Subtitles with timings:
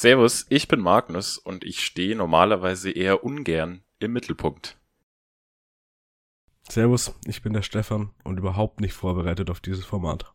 [0.00, 4.78] Servus, ich bin Magnus und ich stehe normalerweise eher ungern im Mittelpunkt.
[6.70, 10.32] Servus, ich bin der Stefan und überhaupt nicht vorbereitet auf dieses Format.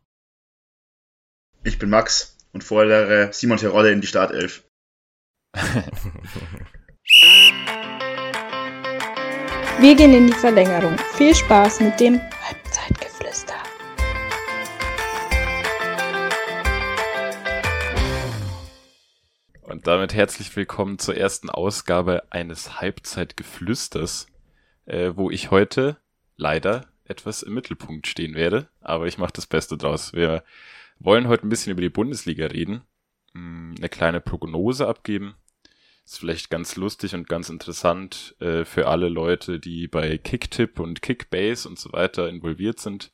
[1.64, 4.62] Ich bin Max und fordere Simon Terodde in die Startelf.
[9.80, 10.96] Wir gehen in die Verlängerung.
[11.16, 12.20] Viel Spaß mit dem
[19.86, 24.26] Damit herzlich willkommen zur ersten Ausgabe eines Halbzeitgeflüsters,
[24.86, 25.96] äh, wo ich heute
[26.36, 30.12] leider etwas im Mittelpunkt stehen werde, aber ich mache das Beste draus.
[30.12, 30.42] Wir
[30.98, 32.82] wollen heute ein bisschen über die Bundesliga reden,
[33.32, 35.36] hm, eine kleine Prognose abgeben.
[36.04, 41.00] Ist vielleicht ganz lustig und ganz interessant äh, für alle Leute, die bei Kicktip und
[41.00, 43.12] Kickbase und so weiter involviert sind.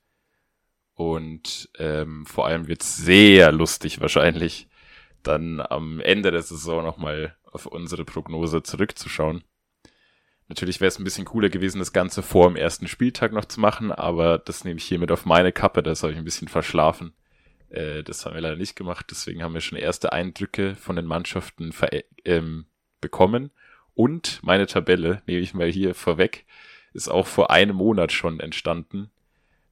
[0.95, 4.69] Und ähm, vor allem wird sehr lustig wahrscheinlich,
[5.23, 9.45] dann am Ende der Saison nochmal auf unsere Prognose zurückzuschauen.
[10.49, 13.61] Natürlich wäre es ein bisschen cooler gewesen, das Ganze vor dem ersten Spieltag noch zu
[13.61, 17.15] machen, aber das nehme ich hiermit auf meine Kappe, das habe ich ein bisschen verschlafen.
[17.71, 21.07] Äh, das haben wir leider nicht gemacht, deswegen haben wir schon erste Eindrücke von den
[21.07, 21.73] Mannschaften
[22.25, 22.67] ähm,
[23.01, 23.51] bekommen.
[23.95, 26.47] Und meine Tabelle, nehme ich mal hier vorweg,
[26.93, 29.11] ist auch vor einem Monat schon entstanden.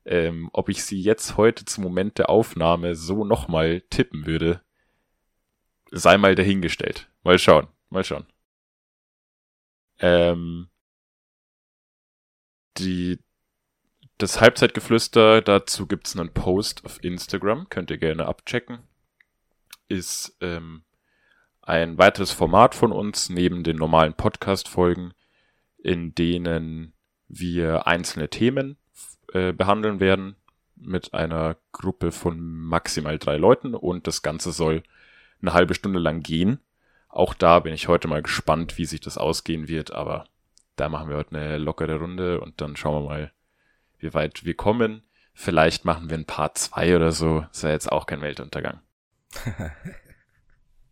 [0.06, 4.62] Ähm, ob ich sie jetzt heute zum Moment der Aufnahme so nochmal tippen würde,
[5.90, 7.08] sei mal dahingestellt.
[7.22, 8.26] Mal schauen, mal schauen.
[9.98, 10.68] Ähm,
[12.78, 13.18] die,
[14.18, 18.78] das Halbzeitgeflüster, dazu gibt's einen Post auf Instagram, könnt ihr gerne abchecken.
[19.88, 20.84] Ist ähm,
[21.62, 25.12] ein weiteres Format von uns neben den normalen Podcast-Folgen,
[25.78, 26.94] in denen
[27.28, 28.76] wir einzelne Themen
[29.32, 30.36] äh, behandeln werden
[30.76, 34.82] mit einer Gruppe von maximal drei Leuten und das Ganze soll
[35.42, 36.60] eine halbe Stunde lang gehen.
[37.08, 40.24] Auch da bin ich heute mal gespannt, wie sich das ausgehen wird, aber
[40.76, 43.32] da machen wir heute eine lockere Runde und dann schauen wir mal,
[43.98, 45.02] wie weit wir kommen.
[45.34, 47.44] Vielleicht machen wir ein Part zwei oder so.
[47.52, 48.80] Ist ja jetzt auch kein Weltuntergang.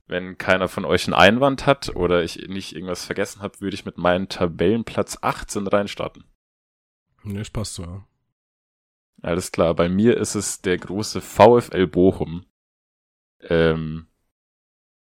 [0.06, 3.84] Wenn keiner von euch einen Einwand hat oder ich nicht irgendwas vergessen habe, würde ich
[3.84, 6.24] mit meinem Tabellenplatz 18 reinstarten.
[7.22, 8.06] Ne, das passt so, ja.
[9.20, 12.46] Alles klar, bei mir ist es der große VfL Bochum.
[13.40, 14.07] Ähm,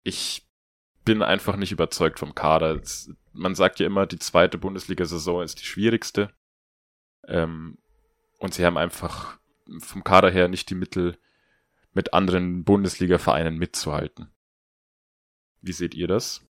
[0.06, 0.48] ich
[1.04, 2.80] bin einfach nicht überzeugt vom Kader.
[3.34, 6.30] Man sagt ja immer, die zweite Bundesliga-Saison ist die schwierigste.
[7.28, 7.78] Ähm,
[8.38, 9.40] und sie haben einfach
[9.80, 11.18] vom Kader her nicht die Mittel,
[11.94, 14.30] mit anderen Bundesliga-Vereinen mitzuhalten.
[15.62, 16.42] Wie seht ihr das?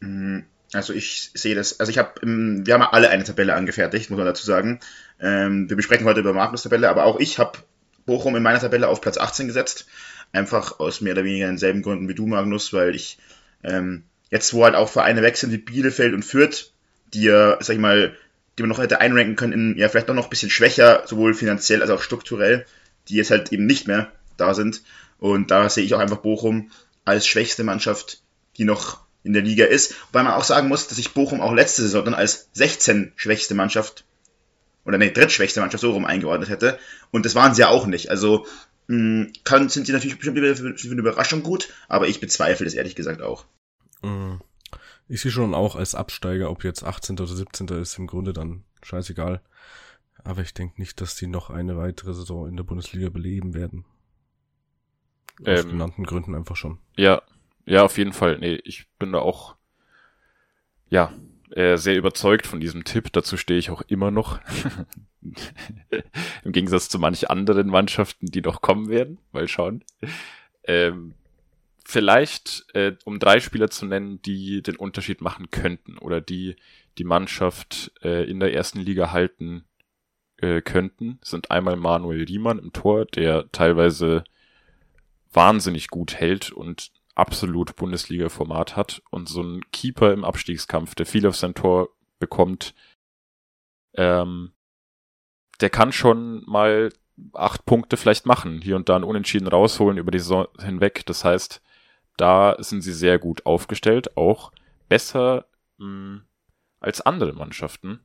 [0.00, 0.40] Mm,
[0.72, 4.26] also ich sehe das, also ich habe, wir haben alle eine Tabelle angefertigt, muss man
[4.26, 4.80] dazu sagen.
[5.18, 7.58] Ähm, wir besprechen heute über Magnus Tabelle, aber auch ich habe
[8.04, 9.86] Bochum in meiner Tabelle auf Platz 18 gesetzt.
[10.32, 13.18] Einfach aus mehr oder weniger denselben Gründen wie du, Magnus, weil ich
[13.62, 16.72] ähm, jetzt, wo halt auch Vereine wechseln wie Bielefeld und Fürth,
[17.14, 18.16] die ja, sag ich mal,
[18.56, 21.82] die man noch hätte einranken können, in, ja, vielleicht noch ein bisschen schwächer, sowohl finanziell
[21.82, 22.66] als auch strukturell,
[23.08, 24.82] die jetzt halt eben nicht mehr da sind.
[25.18, 26.70] Und da sehe ich auch einfach Bochum
[27.04, 28.20] als schwächste Mannschaft,
[28.56, 29.94] die noch in der Liga ist.
[30.08, 33.54] Wobei man auch sagen muss, dass ich Bochum auch letzte Saison dann als 16 schwächste
[33.54, 34.04] Mannschaft
[34.84, 36.78] oder nee, drittschwächste Mannschaft so rum eingeordnet hätte.
[37.10, 38.10] Und das waren sie ja auch nicht.
[38.10, 38.46] Also
[38.88, 42.94] kann, sind sie natürlich bestimmt für, für eine Überraschung gut, aber ich bezweifle das ehrlich
[42.94, 43.46] gesagt auch.
[44.02, 44.40] Mhm.
[45.08, 47.18] Ich sehe schon auch als Absteiger, ob jetzt 18.
[47.18, 47.68] oder 17.
[47.68, 49.40] ist, im Grunde dann scheißegal.
[50.24, 53.84] Aber ich denke nicht, dass die noch eine weitere Saison in der Bundesliga beleben werden.
[55.40, 56.78] Aus ähm, genannten Gründen einfach schon.
[56.96, 57.22] Ja,
[57.66, 58.38] ja, auf jeden Fall.
[58.38, 59.56] Nee, ich bin da auch,
[60.88, 61.12] ja,
[61.50, 63.12] äh, sehr überzeugt von diesem Tipp.
[63.12, 64.40] Dazu stehe ich auch immer noch.
[66.44, 69.18] Im Gegensatz zu manch anderen Mannschaften, die noch kommen werden.
[69.32, 69.84] Mal schauen.
[70.64, 71.14] Ähm,
[71.84, 76.56] vielleicht, äh, um drei Spieler zu nennen, die den Unterschied machen könnten oder die
[76.98, 79.64] die Mannschaft äh, in der ersten Liga halten
[80.38, 84.24] äh, könnten, sind einmal Manuel Riemann im Tor, der teilweise
[85.32, 91.26] wahnsinnig gut hält und absolut Bundesliga-Format hat und so ein Keeper im Abstiegskampf, der viel
[91.26, 92.74] auf sein Tor bekommt,
[93.94, 94.52] ähm,
[95.60, 96.90] der kann schon mal
[97.32, 101.04] acht Punkte vielleicht machen, hier und da einen Unentschieden rausholen über die Saison hinweg.
[101.06, 101.62] Das heißt,
[102.18, 104.52] da sind sie sehr gut aufgestellt, auch
[104.88, 105.46] besser
[105.78, 106.22] mh, hm,
[106.80, 108.00] als andere Mannschaften,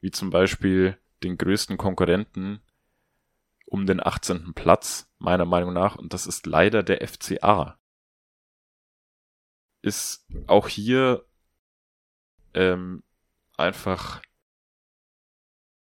[0.00, 2.60] wie zum Beispiel den größten Konkurrenten
[3.66, 4.54] um den 18.
[4.54, 7.78] Platz, meiner Meinung nach, und das ist leider der FCA.
[9.86, 11.24] Ist auch hier
[12.54, 13.04] ähm,
[13.56, 14.20] einfach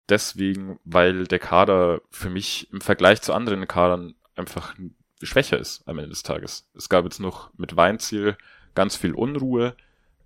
[0.08, 4.74] deswegen, weil der Kader für mich im Vergleich zu anderen Kadern einfach
[5.20, 6.70] schwächer ist am Ende des Tages.
[6.74, 8.38] Es gab jetzt noch mit Weinziel
[8.74, 9.76] ganz viel Unruhe,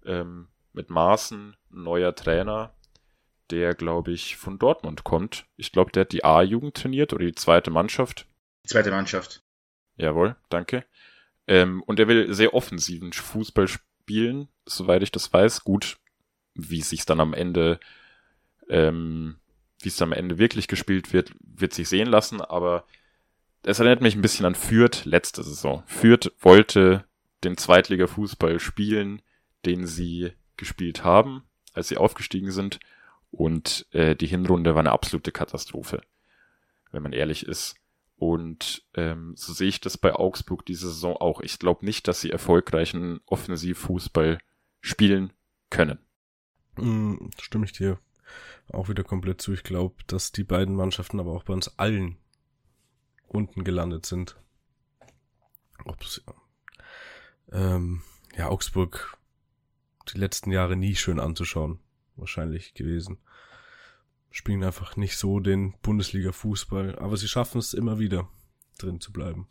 [0.04, 2.72] ähm, mit Maßen, neuer Trainer,
[3.50, 5.44] der, glaube ich, von Dortmund kommt.
[5.56, 8.26] Ich glaube, der hat die A-Jugend trainiert oder die zweite Mannschaft.
[8.64, 9.42] Die zweite Mannschaft.
[9.96, 10.84] Jawohl, danke.
[11.46, 15.64] Ähm, und er will sehr offensiven Fußball spielen, soweit ich das weiß.
[15.64, 15.98] Gut,
[16.54, 17.78] wie es sich dann am Ende,
[18.68, 19.36] ähm,
[19.80, 22.84] wie es am Ende wirklich gespielt wird, wird sich sehen lassen, aber
[23.62, 25.82] es erinnert mich ein bisschen an Fürth letzte Saison.
[25.86, 27.04] Fürth wollte
[27.42, 29.22] den Zweitliga-Fußball spielen,
[29.64, 32.78] den sie gespielt haben, als sie aufgestiegen sind.
[33.30, 36.00] Und äh, die Hinrunde war eine absolute Katastrophe,
[36.92, 37.74] wenn man ehrlich ist.
[38.16, 41.40] Und ähm, so sehe ich das bei Augsburg diese Saison auch.
[41.40, 44.38] Ich glaube nicht, dass sie erfolgreichen Offensivfußball
[44.80, 45.32] spielen
[45.68, 45.98] können.
[46.76, 47.98] Mm, stimme ich dir
[48.72, 49.52] auch wieder komplett zu.
[49.52, 52.16] Ich glaube, dass die beiden Mannschaften aber auch bei uns allen
[53.28, 54.36] unten gelandet sind.
[55.84, 56.24] Ob's,
[57.52, 58.02] ähm,
[58.36, 59.18] ja, Augsburg
[60.08, 61.80] die letzten Jahre nie schön anzuschauen,
[62.16, 63.18] wahrscheinlich gewesen.
[64.36, 68.28] Spielen einfach nicht so den Bundesliga-Fußball, aber sie schaffen es immer wieder,
[68.76, 69.48] drin zu bleiben.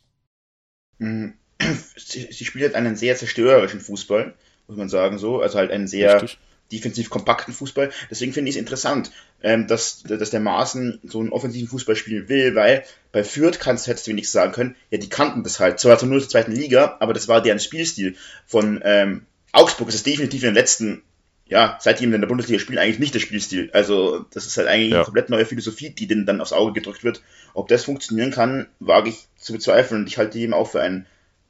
[1.00, 1.34] Mhm.
[1.98, 4.36] Sie, sie spielen halt einen sehr zerstörerischen Fußball,
[4.68, 5.42] muss man sagen so.
[5.42, 6.38] Also halt einen sehr Richtig.
[6.72, 7.92] defensiv kompakten Fußball.
[8.12, 9.10] Deswegen finde ich es interessant,
[9.42, 13.88] ähm, dass, dass der Maaßen so einen offensiven Fußball spielen will, weil bei Fürth kannst,
[13.88, 15.80] hättest du wenigstens sagen können, ja, die kannten das halt.
[15.80, 18.18] Zwar nur zur zweiten Liga, aber das war deren Spielstil.
[18.46, 21.02] Von ähm, Augsburg ist es definitiv in den letzten,
[21.47, 23.69] ja, seit die in der Bundesliga spielen, eigentlich nicht der Spielstil.
[23.71, 24.97] Also, das ist halt eigentlich ja.
[24.97, 27.21] eine komplett neue Philosophie, die denen dann aufs Auge gedrückt wird.
[27.53, 30.01] Ob das funktionieren kann, wage ich zu bezweifeln.
[30.01, 31.06] Und ich halte die eben auch für einen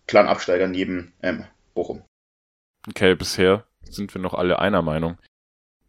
[0.05, 2.03] klaren Absteiger neben ähm, Bochum.
[2.87, 5.17] Okay, bisher sind wir noch alle einer Meinung.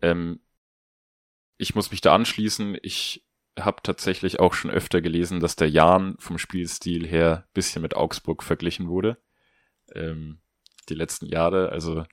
[0.00, 0.40] Ähm,
[1.58, 2.78] ich muss mich da anschließen.
[2.82, 3.24] Ich
[3.58, 8.42] habe tatsächlich auch schon öfter gelesen, dass der Jan vom Spielstil her bisschen mit Augsburg
[8.42, 9.18] verglichen wurde.
[9.92, 10.38] Ähm,
[10.88, 11.70] die letzten Jahre.
[11.70, 12.04] Also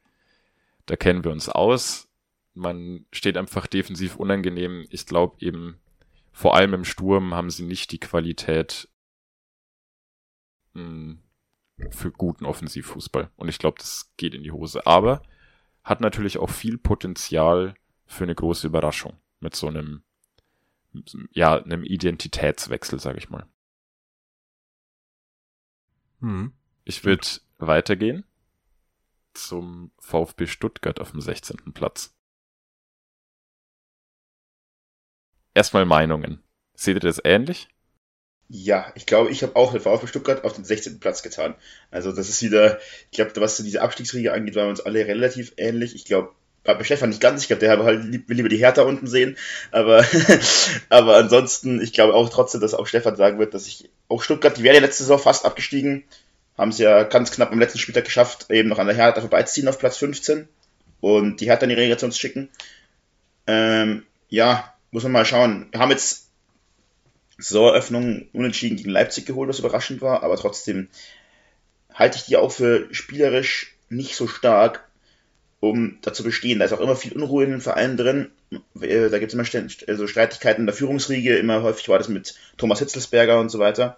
[0.86, 2.10] da kennen wir uns aus.
[2.54, 4.86] Man steht einfach defensiv unangenehm.
[4.90, 5.80] Ich glaube eben,
[6.32, 8.90] vor allem im Sturm haben sie nicht die Qualität
[10.74, 11.20] mh, hm,
[11.90, 13.32] für guten Offensivfußball.
[13.36, 14.86] Und ich glaube, das geht in die Hose.
[14.86, 15.24] Aber
[15.84, 17.76] hat natürlich auch viel Potenzial
[18.06, 20.04] für eine große Überraschung mit so einem
[21.32, 23.48] ja, einem Identitätswechsel, sage ich mal.
[26.20, 26.54] Hm.
[26.84, 27.28] Ich würde
[27.58, 28.26] weitergehen
[29.34, 31.74] zum VfB Stuttgart auf dem 16.
[31.74, 32.14] Platz.
[35.54, 36.42] Erstmal Meinungen.
[36.76, 37.68] Seht ihr das ähnlich?
[38.50, 41.00] Ja, ich glaube, ich habe auch den VfB Stuttgart auf den 16.
[41.00, 41.56] Platz getan.
[41.92, 45.06] Also das ist wieder, ich glaube, was so diese Abstiegsriege angeht, waren wir uns alle
[45.08, 45.96] relativ ähnlich.
[45.96, 46.34] Ich glaube,
[46.64, 49.38] bei Stefan nicht ganz, ich glaube, der halt will lieber die Hertha unten sehen,
[49.72, 50.06] aber,
[50.90, 54.56] aber ansonsten, ich glaube auch trotzdem, dass auch Stefan sagen wird, dass ich, auch Stuttgart,
[54.58, 56.06] die wäre ja letzte Saison fast abgestiegen,
[56.58, 59.68] haben es ja ganz knapp am letzten Spieltag geschafft, eben noch an der Hertha vorbeiziehen
[59.68, 60.48] auf Platz 15
[61.02, 62.50] und die Hertha in die Relegation zu schicken.
[63.48, 65.68] Ähm, ja, muss man mal schauen.
[65.72, 66.30] Wir haben jetzt
[67.38, 70.90] Saisoneröffnung unentschieden gegen Leipzig geholt, was überraschend war, aber trotzdem
[71.94, 74.88] halte ich die auch für spielerisch nicht so stark,
[75.60, 76.60] um da zu bestehen.
[76.60, 78.32] Da ist auch immer viel Unruhe in den Vereinen drin.
[78.80, 82.36] Äh, da gibt es immer also Streitigkeiten in der Führungsriege, immer häufig war das mit
[82.58, 83.98] Thomas Hitzelsberger und so weiter.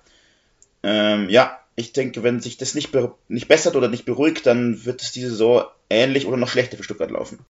[0.84, 2.95] Ähm, ja, ich denke, wenn sich das nicht,
[3.27, 6.83] nicht bessert oder nicht beruhigt, dann wird es diese Saison ähnlich oder noch schlechter für
[6.83, 7.45] Stuttgart laufen.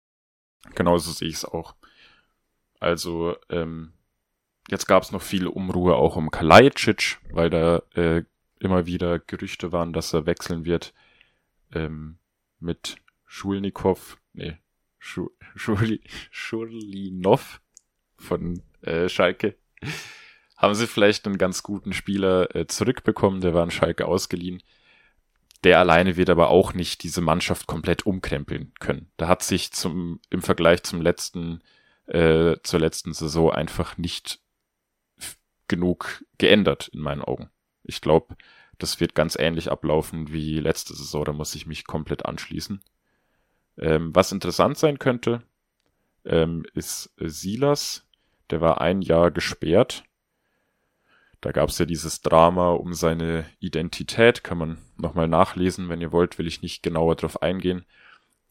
[0.73, 1.75] Genau so sehe ich es auch.
[2.79, 3.93] Also, ähm,
[4.69, 8.23] jetzt gab es noch viel Umruhe auch um Kalajdzic, weil da äh,
[8.59, 10.93] immer wieder Gerüchte waren, dass er wechseln wird
[11.73, 12.17] ähm,
[12.59, 14.57] mit Schulnikow, nee,
[14.97, 17.61] Schu Schuli Schulinov
[18.17, 19.55] von äh, Schalke
[20.55, 24.63] haben sie vielleicht einen ganz guten Spieler äh, zurückbekommen, der war an Schalke ausgeliehen.
[25.63, 29.11] Der alleine wird aber auch nicht diese Mannschaft komplett umkrempeln können.
[29.17, 31.61] Da hat sich zum, im Vergleich zum letzten,
[32.05, 34.39] äh, zur letzten Saison einfach nicht
[35.67, 37.49] genug geändert in meinen Augen.
[37.83, 38.35] Ich glaube,
[38.77, 42.81] das wird ganz ähnlich ablaufen wie letzte Saison, da muss ich mich komplett anschließen.
[43.77, 45.41] Ähm, was interessant sein könnte,
[46.25, 48.05] ähm, ist Silas,
[48.49, 50.03] der war ein Jahr gesperrt
[51.45, 56.11] da gab es ja dieses Drama um seine Identität, kann man nochmal nachlesen, wenn ihr
[56.11, 57.85] wollt, will ich nicht genauer drauf eingehen.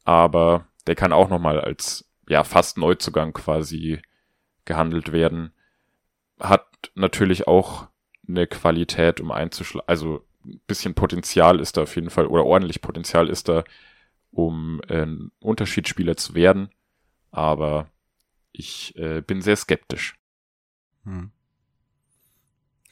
[0.04, 4.00] Aber der kann auch nochmal als ja fast Neuzugang quasi
[4.64, 5.52] gehandelt werden.
[6.38, 7.88] Hat natürlich auch
[8.28, 9.88] eine Qualität, um einzuschlagen.
[9.88, 13.64] Also ein bisschen Potenzial ist da auf jeden Fall, oder ordentlich Potenzial ist da,
[14.30, 16.70] um ein Unterschiedsspieler zu werden.
[17.32, 17.90] Aber
[18.52, 20.14] ich äh, bin sehr skeptisch.
[21.02, 21.32] Hm.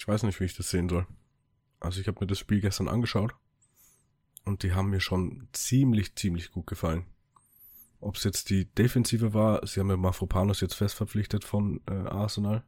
[0.03, 1.07] Ich weiß nicht, wie ich das sehen soll.
[1.79, 3.37] Also ich habe mir das Spiel gestern angeschaut
[4.45, 7.07] und die haben mir schon ziemlich, ziemlich gut gefallen.
[8.01, 11.93] Ob es jetzt die Defensive war, sie haben ja Mafropanos jetzt fest verpflichtet von äh,
[11.93, 12.65] Arsenal.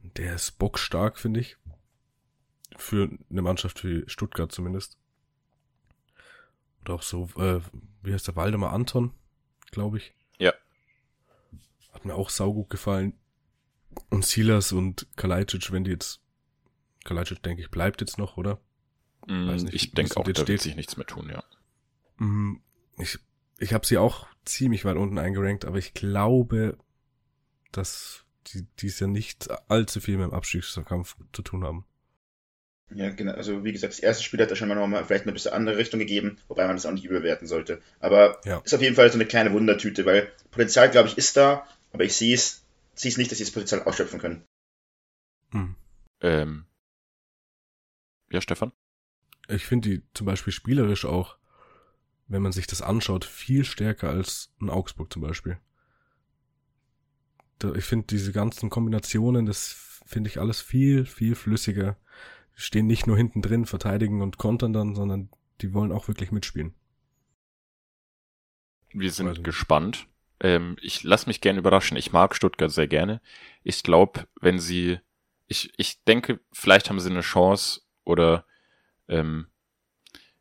[0.00, 1.58] Der ist bockstark, finde ich.
[2.78, 4.96] Für eine Mannschaft wie Stuttgart zumindest.
[6.78, 7.60] Und auch so, äh,
[8.00, 9.12] wie heißt der, Waldemar Anton,
[9.70, 10.14] glaube ich.
[10.38, 10.54] Ja.
[11.92, 13.12] Hat mir auch saugut gefallen.
[14.10, 16.20] Und Silas und Kalajdzic, wenn die jetzt,
[17.04, 18.60] Kalajdzic denke ich, bleibt jetzt noch, oder?
[19.26, 20.62] Mm, Weiß nicht, ich denke es auch, da jetzt wird steht.
[20.62, 21.42] sich nichts mehr tun, ja.
[22.18, 22.60] Mm,
[22.98, 23.18] Ich,
[23.58, 26.78] ich habe sie auch ziemlich weit unten eingerankt, aber ich glaube,
[27.72, 31.84] dass die dies ja nicht allzu viel mit dem Abstiegskampf zu tun haben.
[32.94, 33.32] Ja, genau.
[33.32, 35.52] Also wie gesagt, das erste Spiel hat da schon mal noch mal vielleicht eine bisschen
[35.52, 37.82] andere Richtung gegeben, wobei man das auch nicht überbewerten sollte.
[37.98, 38.58] Aber Ja.
[38.58, 42.04] ist auf jeden Fall so eine kleine Wundertüte, weil Potenzial, glaube ich, ist da, aber
[42.04, 42.64] ich sehe es,
[42.96, 44.44] sehe es nicht, dass sie das Potenzial ausschöpfen können.
[45.50, 45.76] Hm.
[46.20, 46.66] Ähm,
[48.30, 48.72] ja, Stefan?
[49.48, 51.36] Ich finde die zum Beispiel spielerisch auch,
[52.26, 55.58] wenn man sich das anschaut, viel stärker als ein Augsburg zum Beispiel.
[57.58, 61.96] Da, ich finde diese ganzen Kombinationen, das finde ich alles viel, viel flüssiger.
[62.56, 66.32] Die stehen nicht nur hinten drin, verteidigen und kontern dann, sondern die wollen auch wirklich
[66.32, 66.74] mitspielen.
[68.92, 70.08] Wir sind gespannt.
[70.40, 71.96] Ähm, ich lass mich gerne überraschen.
[71.96, 73.20] Ich mag Stuttgart sehr gerne.
[73.62, 74.98] Ich glaube, wenn sie,
[75.46, 78.44] ich, ich denke, vielleicht haben sie eine Chance oder
[79.08, 79.48] ähm,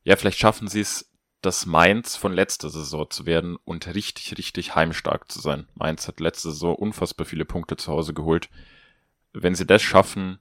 [0.04, 1.12] ja, vielleicht schaffen sie es,
[1.42, 5.68] das Mainz von letzter Saison zu werden und richtig, richtig heimstark zu sein.
[5.76, 8.50] Mainz hat letzte Saison unfassbar viele Punkte zu Hause geholt.
[9.32, 10.40] Wenn sie das schaffen,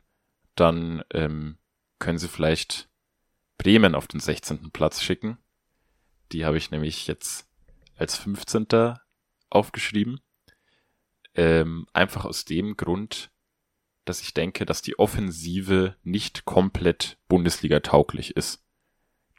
[0.54, 1.58] dann ähm,
[1.99, 2.88] können sie vielleicht
[3.58, 4.70] Bremen auf den 16.
[4.70, 5.38] Platz schicken.
[6.32, 7.49] Die habe ich nämlich jetzt
[7.96, 8.66] als 15.
[9.54, 10.20] aufgeschrieben.
[11.34, 13.30] Ähm, einfach aus dem Grund,
[14.04, 18.64] dass ich denke, dass die Offensive nicht komplett Bundesliga tauglich ist.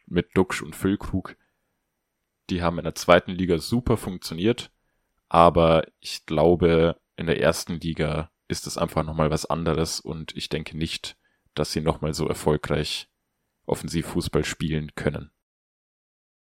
[0.07, 1.35] Mit Duxch und Füllkrug.
[2.49, 4.71] Die haben in der zweiten Liga super funktioniert,
[5.29, 10.49] aber ich glaube, in der ersten Liga ist es einfach nochmal was anderes und ich
[10.49, 11.17] denke nicht,
[11.55, 13.09] dass sie nochmal so erfolgreich
[13.65, 15.31] Offensivfußball spielen können.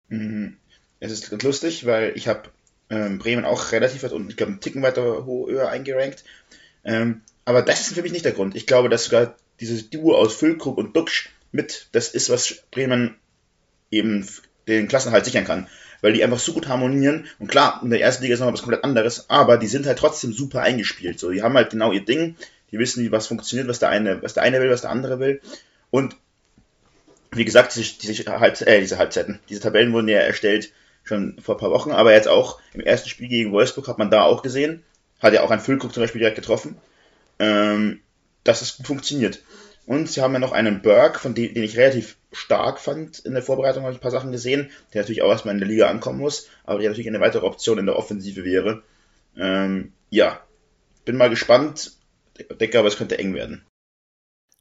[0.10, 0.58] Mhm.
[1.00, 2.50] Es ist lustig, weil ich habe
[2.90, 6.24] ähm, Bremen auch relativ weit unten, ich glaube, einen Ticken weiter höher eingerankt.
[6.84, 8.56] Ähm, aber das ist für mich nicht der Grund.
[8.56, 13.16] Ich glaube, dass sogar dieses Duo aus Füllkrug und Duxch mit das ist, was Bremen
[13.92, 14.28] eben
[14.68, 15.68] den Klassenhalt sichern kann.
[16.02, 17.28] Weil die einfach so gut harmonieren.
[17.40, 20.00] Und klar, in der ersten Liga ist noch was komplett anderes, aber die sind halt
[20.00, 21.20] trotzdem super eingespielt.
[21.20, 22.36] So, die haben halt genau ihr Ding.
[22.72, 25.42] Die wissen, was funktioniert, was der eine, was der eine will, was der andere will.
[25.92, 26.16] Und
[27.32, 30.72] wie gesagt, diese, diese, Halbze äh, diese Halbzeiten, diese Tabellen wurden ja erstellt
[31.04, 34.10] schon vor ein paar Wochen, aber jetzt auch im ersten Spiel gegen Wolfsburg hat man
[34.10, 34.84] da auch gesehen,
[35.22, 36.78] hat ja auch ein Füllkrug zum Beispiel direkt getroffen,
[37.40, 38.02] ähm,
[38.44, 39.42] dass es gut funktioniert.
[39.86, 43.34] Und sie haben ja noch einen Berg, von dem, den ich relativ stark fand in
[43.34, 45.90] der Vorbereitung, habe ich ein paar Sachen gesehen, der natürlich auch erstmal in der Liga
[45.90, 48.82] ankommen muss, aber der natürlich eine weitere Option in der Offensive wäre.
[49.38, 50.40] Ähm, ja,
[51.04, 51.92] bin mal gespannt,
[52.62, 53.66] denke aber, es könnte eng werden.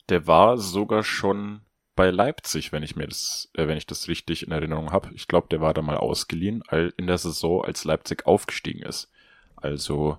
[0.08, 1.60] Der war sogar schon
[1.94, 5.10] bei Leipzig, wenn ich mir das, äh, wenn ich das richtig in Erinnerung habe.
[5.14, 9.10] Ich glaube, der war da mal ausgeliehen, all, in der Saison, als Leipzig aufgestiegen ist.
[9.56, 10.18] Also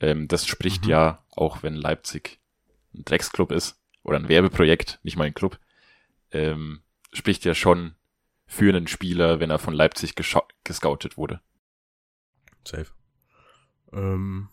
[0.00, 0.90] ähm, das spricht Mhm.
[0.90, 2.38] ja, auch wenn Leipzig
[2.94, 5.58] ein Drecksclub ist oder ein Werbeprojekt, nicht mal ein Club,
[6.32, 6.82] ähm,
[7.12, 7.94] spricht ja schon
[8.46, 11.40] für einen Spieler, wenn er von Leipzig gescoutet wurde.
[12.64, 12.86] Safe.
[13.92, 14.48] Ähm,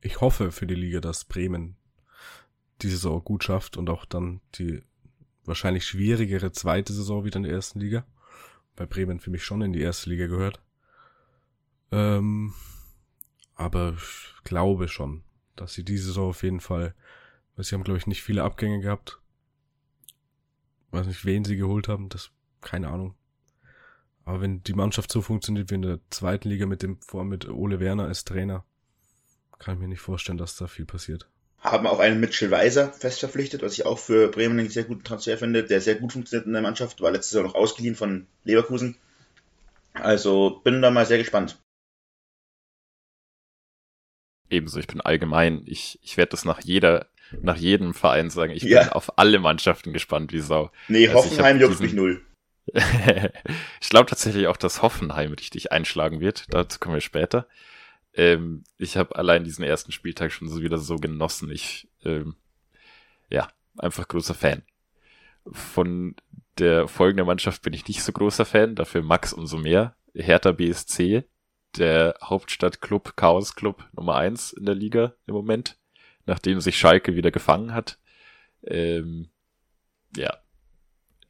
[0.00, 1.76] ich hoffe für die Liga, dass Bremen
[2.82, 4.82] die Saison gut schafft und auch dann die
[5.44, 8.06] wahrscheinlich schwierigere zweite Saison wieder in der ersten Liga.
[8.76, 10.62] Weil Bremen für mich schon in die erste Liga gehört.
[11.90, 12.54] Ähm,
[13.54, 15.22] aber ich glaube schon,
[15.56, 16.94] dass sie diese Saison auf jeden Fall,
[17.54, 19.20] weil sie haben glaube ich nicht viele Abgänge gehabt.
[20.90, 22.30] Weiß nicht, wen sie geholt haben, das,
[22.60, 23.14] keine Ahnung.
[24.24, 27.28] Aber wenn die Mannschaft so funktioniert wie in der zweiten Liga mit dem, vor allem
[27.28, 28.64] mit Ole Werner als Trainer,
[29.58, 31.28] kann ich mir nicht vorstellen, dass da viel passiert.
[31.62, 35.04] Haben auch einen Mitchell Weiser fest verpflichtet, was ich auch für Bremen einen sehr guten
[35.04, 38.26] Transfer finde, der sehr gut funktioniert in der Mannschaft, war letztes Jahr noch ausgeliehen von
[38.44, 38.96] Leverkusen.
[39.94, 41.58] Also bin da mal sehr gespannt.
[44.50, 47.06] Ebenso, ich bin allgemein, ich, ich werde das nach jeder,
[47.40, 48.82] nach jedem Verein sagen, ich Ja.
[48.82, 50.70] bin auf alle Mannschaften gespannt wie Sau.
[50.88, 52.20] Nee, Also Hoffenheim juckt mich null.
[53.80, 56.46] ich glaube tatsächlich auch, dass Hoffenheim richtig einschlagen wird.
[56.50, 57.46] Dazu kommen wir später.
[58.14, 61.50] Ähm, ich habe allein diesen ersten Spieltag schon so wieder so genossen.
[61.50, 62.36] Ich, ähm,
[63.30, 64.62] ja, einfach großer Fan.
[65.50, 66.14] Von
[66.58, 69.96] der folgenden Mannschaft bin ich nicht so großer Fan, dafür Max umso mehr.
[70.14, 71.24] Hertha BSC,
[71.76, 75.78] der Hauptstadtclub, Chaos Club Nummer eins in der Liga im Moment,
[76.26, 77.98] nachdem sich Schalke wieder gefangen hat.
[78.64, 79.30] Ähm,
[80.16, 80.36] ja,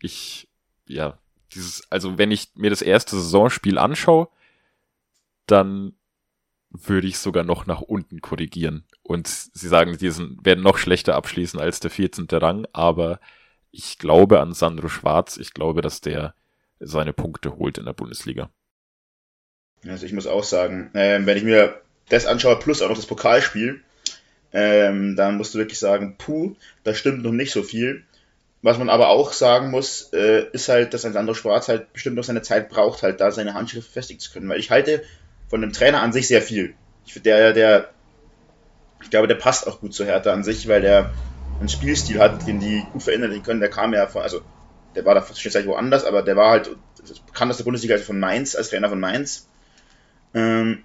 [0.01, 0.49] ich,
[0.89, 1.19] ja,
[1.55, 4.29] dieses, also wenn ich mir das erste Saisonspiel anschaue,
[5.47, 5.95] dann
[6.73, 8.85] würde ich sogar noch nach unten korrigieren.
[9.03, 12.27] Und sie sagen, die sind, werden noch schlechter abschließen als der 14.
[12.31, 13.21] Rang, aber
[13.71, 15.37] ich glaube an Sandro Schwarz.
[15.37, 16.35] Ich glaube, dass der
[16.81, 18.51] seine Punkte holt in der Bundesliga.
[19.87, 23.07] Also ich muss auch sagen, äh, wenn ich mir das anschaue, plus auch noch das
[23.07, 23.83] Pokalspiel,
[24.53, 28.05] ähm, dann musst du wirklich sagen, puh, da stimmt noch nicht so viel.
[28.61, 32.17] Was man aber auch sagen muss, äh, ist halt, dass ein Sandro Schwarz halt bestimmt
[32.17, 34.49] noch seine Zeit braucht, halt da seine Handschrift festigen zu können.
[34.49, 35.03] Weil ich halte
[35.53, 36.73] von dem Trainer an sich sehr viel.
[37.05, 37.91] Ich, der, der,
[39.03, 41.13] ich glaube, der passt auch gut zu Hertha an sich, weil der
[41.61, 43.61] einen Spielstil hat, den die gut verinnerlichen können.
[43.61, 44.41] Der kam ja von, also
[44.95, 46.75] der war da zwischenzeitlich woanders, aber der war halt
[47.27, 49.47] bekannt aus der Bundesliga von Mainz, als Trainer von Mainz.
[50.33, 50.85] Ähm,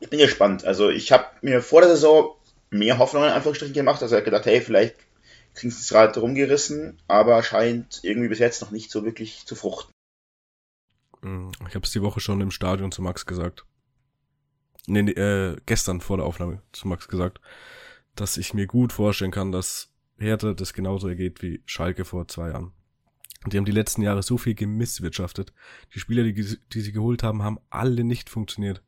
[0.00, 0.64] ich bin gespannt.
[0.64, 2.34] Also ich habe mir vor der Saison
[2.70, 4.00] mehr Hoffnung in Anführungsstrichen gemacht.
[4.00, 4.94] Also ich habe gedacht, hey, vielleicht
[5.54, 9.54] kriegen sie das Rad rumgerissen, aber scheint irgendwie bis jetzt noch nicht so wirklich zu
[9.56, 9.92] fruchten.
[11.22, 13.64] Hm, ich habe es die Woche schon im Stadion zu Max gesagt.
[14.86, 17.40] Nee, nee äh, gestern vor der Aufnahme zu Max gesagt,
[18.14, 22.50] dass ich mir gut vorstellen kann, dass Hertha das genauso ergeht wie Schalke vor zwei
[22.50, 22.72] Jahren.
[23.46, 25.52] Die haben die letzten Jahre so viel gemisswirtschaftet.
[25.94, 28.82] Die Spieler, die, die sie geholt haben, haben alle nicht funktioniert.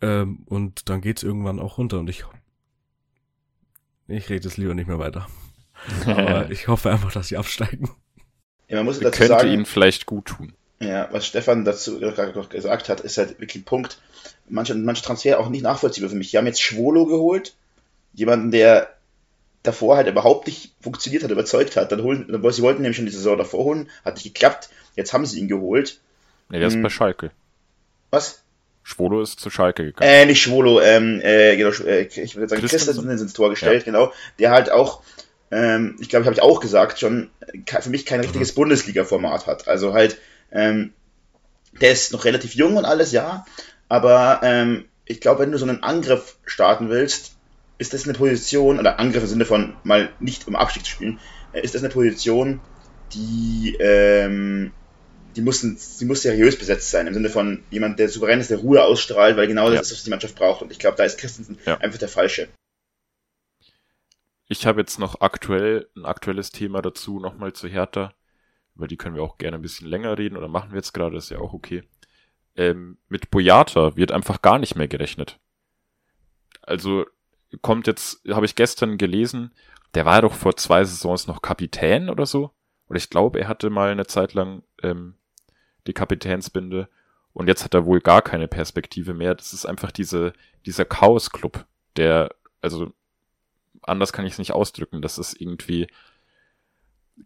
[0.00, 2.24] Ähm, und dann geht's irgendwann auch runter und ich
[4.08, 5.28] ich rede jetzt lieber nicht mehr weiter.
[6.06, 7.90] Aber ich hoffe einfach, dass sie absteigen.
[8.68, 10.54] Ja, man muss dazu könnte sagen, ihnen vielleicht gut tun.
[10.80, 14.00] Ja, was Stefan dazu gesagt hat, ist halt wirklich ein Punkt.
[14.48, 16.30] Manche, manche Transfer auch nicht nachvollziehbar für mich.
[16.30, 17.54] Die haben jetzt Schwolo geholt,
[18.14, 18.88] jemanden, der
[19.62, 21.90] davor halt überhaupt nicht funktioniert hat, überzeugt hat.
[21.90, 24.68] Dann holen, sie wollten nämlich schon die Saison davor holen, hat nicht geklappt.
[24.94, 25.98] Jetzt haben sie ihn geholt.
[26.50, 26.76] Ja, der hm.
[26.76, 27.30] ist bei Schalke.
[28.10, 28.42] Was?
[28.82, 30.10] Schwolo ist zu Schalke gegangen.
[30.10, 33.80] Äh, nicht Schwolo, ähm, äh, genau, äh, ich würde sagen, Christensen ist ins Tor gestellt,
[33.80, 33.84] ja.
[33.84, 34.12] genau.
[34.38, 35.02] Der halt auch,
[35.50, 37.28] ähm, ich glaube, habe ich auch gesagt, schon
[37.66, 38.56] für mich kein richtiges mhm.
[38.56, 39.68] Bundesliga-Format hat.
[39.68, 40.16] Also halt,
[40.50, 40.92] ähm,
[41.80, 43.44] der ist noch relativ jung und alles, ja,
[43.88, 47.36] aber ähm, ich glaube, wenn du so einen Angriff starten willst,
[47.78, 51.20] ist das eine Position, oder Angriff im Sinne von mal nicht um Abstieg zu spielen,
[51.52, 52.60] äh, ist das eine Position,
[53.12, 54.72] die, ähm,
[55.36, 58.58] die, mussten, die muss seriös besetzt sein, im Sinne von jemand, der souverän ist, der
[58.58, 59.80] Ruhe ausstrahlt, weil genau das ja.
[59.80, 60.62] ist, was die Mannschaft braucht.
[60.62, 61.78] Und ich glaube, da ist Christensen ja.
[61.78, 62.48] einfach der Falsche.
[64.48, 68.12] Ich habe jetzt noch aktuell ein aktuelles Thema dazu, nochmal zu Hertha.
[68.78, 71.16] Über die können wir auch gerne ein bisschen länger reden oder machen wir jetzt gerade,
[71.16, 71.82] ist ja auch okay.
[72.54, 75.38] Ähm, mit Boyata wird einfach gar nicht mehr gerechnet.
[76.62, 77.04] Also
[77.60, 79.52] kommt jetzt, habe ich gestern gelesen,
[79.94, 82.52] der war doch vor zwei Saisons noch Kapitän oder so.
[82.88, 85.16] Oder ich glaube, er hatte mal eine Zeit lang ähm,
[85.86, 86.88] die Kapitänsbinde
[87.32, 89.34] und jetzt hat er wohl gar keine Perspektive mehr.
[89.34, 90.32] Das ist einfach diese,
[90.66, 92.92] dieser Chaos-Club, der, also
[93.82, 95.02] anders kann ich es nicht ausdrücken.
[95.02, 95.88] Das ist irgendwie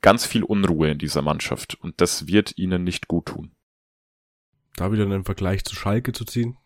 [0.00, 3.52] ganz viel Unruhe in dieser Mannschaft und das wird ihnen nicht gut tun.
[4.76, 6.57] Da wieder einen Vergleich zu Schalke zu ziehen,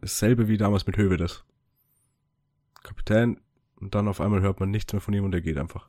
[0.00, 1.44] dasselbe wie damals mit Hövedes.
[2.82, 3.40] Kapitän
[3.76, 5.88] und dann auf einmal hört man nichts mehr von ihm und er geht einfach.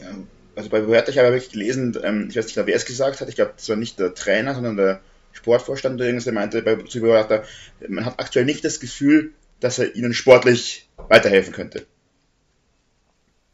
[0.00, 0.14] Ja,
[0.54, 3.28] also bei Huerta, ich habe wirklich gelesen, ähm, ich weiß nicht, wer es gesagt hat,
[3.28, 5.00] ich glaube, das war nicht der Trainer, sondern der
[5.32, 7.44] Sportvorstand oder irgendwas, der meinte bei zu Huerta,
[7.88, 11.86] man hat aktuell nicht das Gefühl, dass er ihnen sportlich weiterhelfen könnte.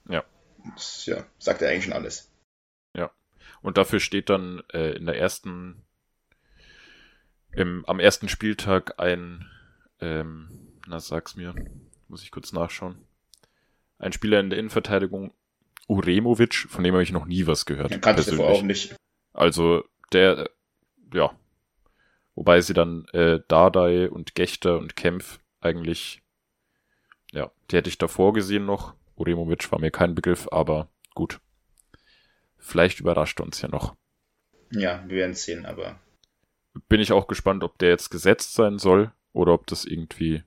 [0.08, 0.24] Ja.
[0.74, 2.30] Das, ja, sagt er eigentlich schon alles.
[2.94, 3.10] Ja.
[3.62, 5.84] Und dafür steht dann äh, in der ersten,
[7.52, 9.48] im, am ersten Spieltag ein
[10.00, 11.54] ähm, na, sag's mir.
[12.08, 12.96] Muss ich kurz nachschauen.
[13.98, 15.34] Ein Spieler in der Innenverteidigung,
[15.86, 17.90] Uremovic, von dem habe ich noch nie was gehört.
[17.90, 18.96] Den kannte ich auch nicht.
[19.32, 20.48] Also, der,
[21.12, 21.36] ja.
[22.34, 26.22] Wobei sie dann äh, Dardai und Gechter und Kempf eigentlich,
[27.32, 28.94] ja, die hätte ich davor gesehen noch.
[29.18, 31.40] Uremovic war mir kein Begriff, aber gut.
[32.56, 33.94] Vielleicht überrascht uns ja noch.
[34.70, 35.98] Ja, wir werden es sehen, aber.
[36.88, 40.42] Bin ich auch gespannt, ob der jetzt gesetzt sein soll oder ob das irgendwie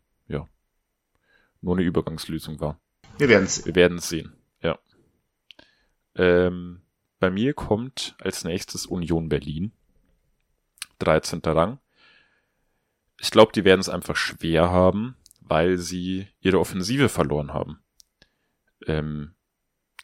[1.61, 2.79] nur eine Übergangslösung war.
[3.17, 4.79] Wir werden es Wir werden sehen, ja.
[6.15, 6.81] Ähm,
[7.19, 9.71] bei mir kommt als nächstes Union Berlin.
[10.99, 11.41] 13.
[11.45, 11.79] Rang.
[13.19, 17.79] Ich glaube, die werden es einfach schwer haben, weil sie ihre Offensive verloren haben.
[18.87, 19.33] Ähm,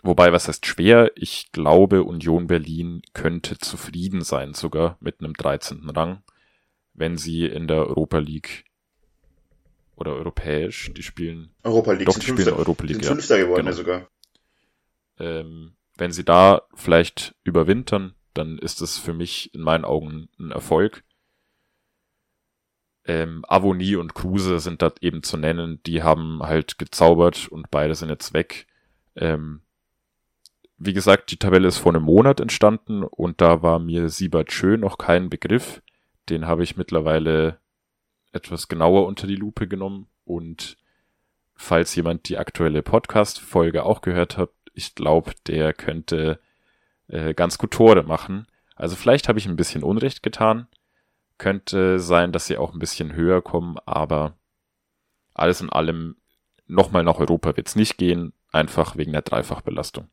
[0.03, 1.11] wobei, was heißt schwer?
[1.15, 5.89] Ich glaube, Union Berlin könnte zufrieden sein, sogar mit einem 13.
[5.89, 6.23] Rang,
[6.93, 8.65] wenn sie in der Europa League
[9.95, 13.11] oder europäisch, die spielen Europa League, doch, die spielen Fünfter, Europa League, sind ja.
[13.11, 13.75] Fünfter geworden genau.
[13.75, 14.09] sogar.
[15.19, 20.51] Ähm, wenn sie da vielleicht überwintern, dann ist das für mich in meinen Augen ein
[20.51, 21.03] Erfolg.
[23.07, 27.95] Ähm, Avonie und Kruse sind da eben zu nennen, die haben halt gezaubert und beide
[27.95, 28.67] sind jetzt weg.
[29.15, 29.61] Ähm,
[30.77, 34.81] wie gesagt, die Tabelle ist vor einem Monat entstanden und da war mir Siebert Schön
[34.81, 35.81] noch kein Begriff.
[36.29, 37.59] Den habe ich mittlerweile
[38.33, 40.77] etwas genauer unter die Lupe genommen und
[41.55, 46.39] falls jemand die aktuelle Podcast-Folge auch gehört hat, ich glaube, der könnte
[47.07, 48.47] äh, ganz gut Tore machen.
[48.75, 50.67] Also vielleicht habe ich ein bisschen Unrecht getan.
[51.37, 54.37] Könnte sein, dass sie auch ein bisschen höher kommen, aber
[55.33, 56.17] alles in allem
[56.65, 60.09] nochmal nach Europa wird es nicht gehen, einfach wegen der Dreifachbelastung.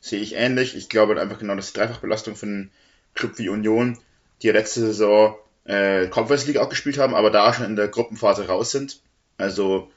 [0.00, 0.76] Sehe ich ähnlich.
[0.76, 2.70] Ich glaube einfach genau, dass die Dreifachbelastung für einen
[3.14, 3.98] Club wie Union,
[4.42, 8.46] die letzte Saison äh, Conference League auch gespielt haben, aber da schon in der Gruppenphase
[8.46, 9.00] raus sind.
[9.38, 9.90] Also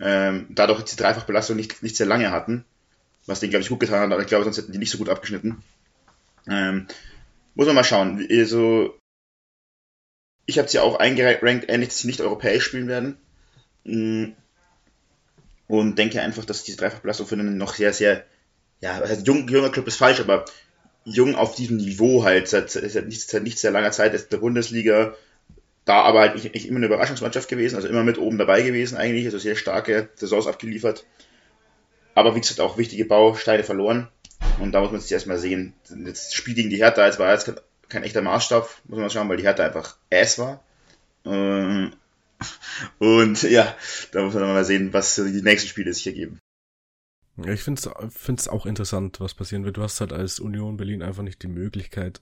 [0.00, 2.64] ähm, dadurch die Dreifachbelastung nicht, nicht sehr lange hatten,
[3.26, 4.98] was denen, glaube ich, gut getan hat, aber ich glaube, sonst hätten die nicht so
[4.98, 5.62] gut abgeschnitten.
[6.46, 6.86] Ähm,
[7.54, 8.26] muss man mal schauen.
[8.30, 8.98] Also,
[10.46, 13.16] ich habe sie auch eingerankt, ähnlich, dass sie nicht europäisch spielen werden.
[13.84, 14.32] Mm.
[15.66, 18.24] Und denke einfach, dass diese Dreifachbelastung für einen noch sehr, sehr,
[18.80, 20.44] ja, also jung, junger Club ist falsch, aber
[21.04, 24.38] jung auf diesem Niveau halt, seit, seit, nicht, seit nicht sehr langer Zeit ist der
[24.38, 25.14] Bundesliga,
[25.86, 28.96] da aber halt nicht, nicht immer eine Überraschungsmannschaft gewesen, also immer mit oben dabei gewesen
[28.96, 31.06] eigentlich, also sehr starke Saisons abgeliefert.
[32.14, 34.08] Aber wie gesagt, auch wichtige Bausteine verloren.
[34.60, 35.74] Und da muss man sich erstmal sehen.
[35.88, 37.50] Das Spiel gegen die Hertha, jetzt war jetzt
[37.94, 40.62] kein echter Maßstab, muss man schauen, weil die Hertha einfach Ass war.
[41.24, 41.92] Ähm,
[42.98, 43.74] und ja,
[44.12, 46.40] da muss man dann mal sehen, was die nächsten Spiele sich ergeben.
[47.36, 49.76] Ja, ich finde es auch interessant, was passieren wird.
[49.76, 52.20] Du hast halt als Union Berlin einfach nicht die Möglichkeit,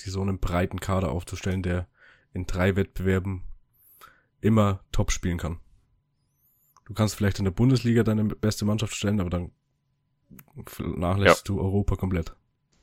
[0.00, 1.86] die so einen breiten Kader aufzustellen, der
[2.32, 3.42] in drei Wettbewerben
[4.40, 5.58] immer top spielen kann.
[6.86, 9.52] Du kannst vielleicht in der Bundesliga deine beste Mannschaft stellen, aber dann
[10.78, 11.54] nachlässt ja.
[11.54, 12.36] du Europa komplett.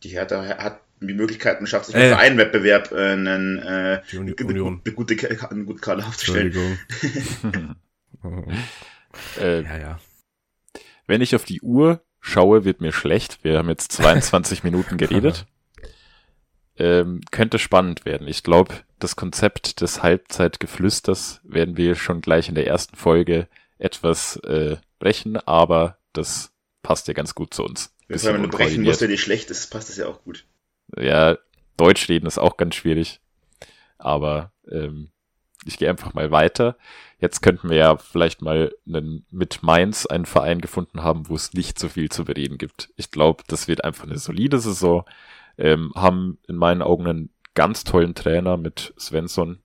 [0.03, 4.01] Die Hertha hat die Möglichkeiten schafft, sich äh, für einen Wettbewerb äh, einen, äh.
[4.13, 6.53] Eine gute, einen guten Kader aufzustellen.
[9.39, 9.99] äh, ja, ja.
[11.07, 13.43] Wenn ich auf die Uhr schaue, wird mir schlecht.
[13.43, 15.45] Wir haben jetzt 22 Minuten geredet.
[16.77, 18.27] Ähm, könnte spannend werden.
[18.27, 24.37] Ich glaube, das Konzept des Halbzeitgeflüsters werden wir schon gleich in der ersten Folge etwas
[24.37, 26.51] äh, brechen, aber das
[26.83, 27.93] passt ja ganz gut zu uns.
[28.11, 30.45] Wenn man brechen muss, der dir schlecht ist, passt das ja auch gut.
[30.97, 31.37] Ja,
[31.77, 33.21] Deutsch reden ist auch ganz schwierig.
[33.97, 35.11] Aber ähm,
[35.65, 36.77] ich gehe einfach mal weiter.
[37.19, 41.53] Jetzt könnten wir ja vielleicht mal einen, mit Mainz einen Verein gefunden haben, wo es
[41.53, 42.89] nicht so viel zu bereden gibt.
[42.97, 45.05] Ich glaube, das wird einfach eine solide Saison.
[45.57, 49.59] Ähm, haben in meinen Augen einen ganz tollen Trainer mit Svensson,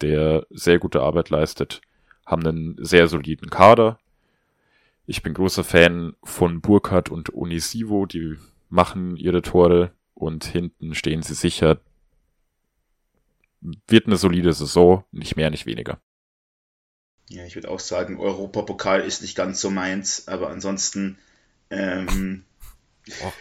[0.00, 1.80] der sehr gute Arbeit leistet.
[2.24, 3.98] Haben einen sehr soliden Kader.
[5.06, 8.36] Ich bin großer Fan von Burkhardt und Unisivo, die
[8.68, 11.80] machen ihre Tore und hinten stehen sie sicher.
[13.60, 16.00] Wird eine solide Saison, nicht mehr, nicht weniger.
[17.28, 21.18] Ja, ich würde auch sagen, Europapokal ist nicht ganz so meins, aber ansonsten.
[21.70, 22.44] Ähm,
[23.24, 23.32] oh.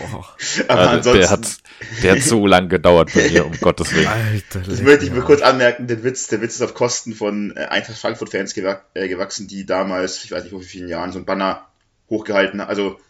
[0.00, 0.24] Oh.
[0.68, 1.56] aber also, ansonsten, der, hat,
[2.02, 4.06] der hat so lang gedauert bei mir, um Gottes Willen.
[4.06, 7.56] Alter, das möchte ich mir kurz anmerken, der Witz, der Witz ist auf Kosten von
[7.56, 11.18] äh, Eintracht Frankfurt-Fans äh, gewachsen, die damals, ich weiß nicht vor wie vielen Jahren, so
[11.18, 11.66] ein Banner
[12.08, 13.00] hochgehalten, also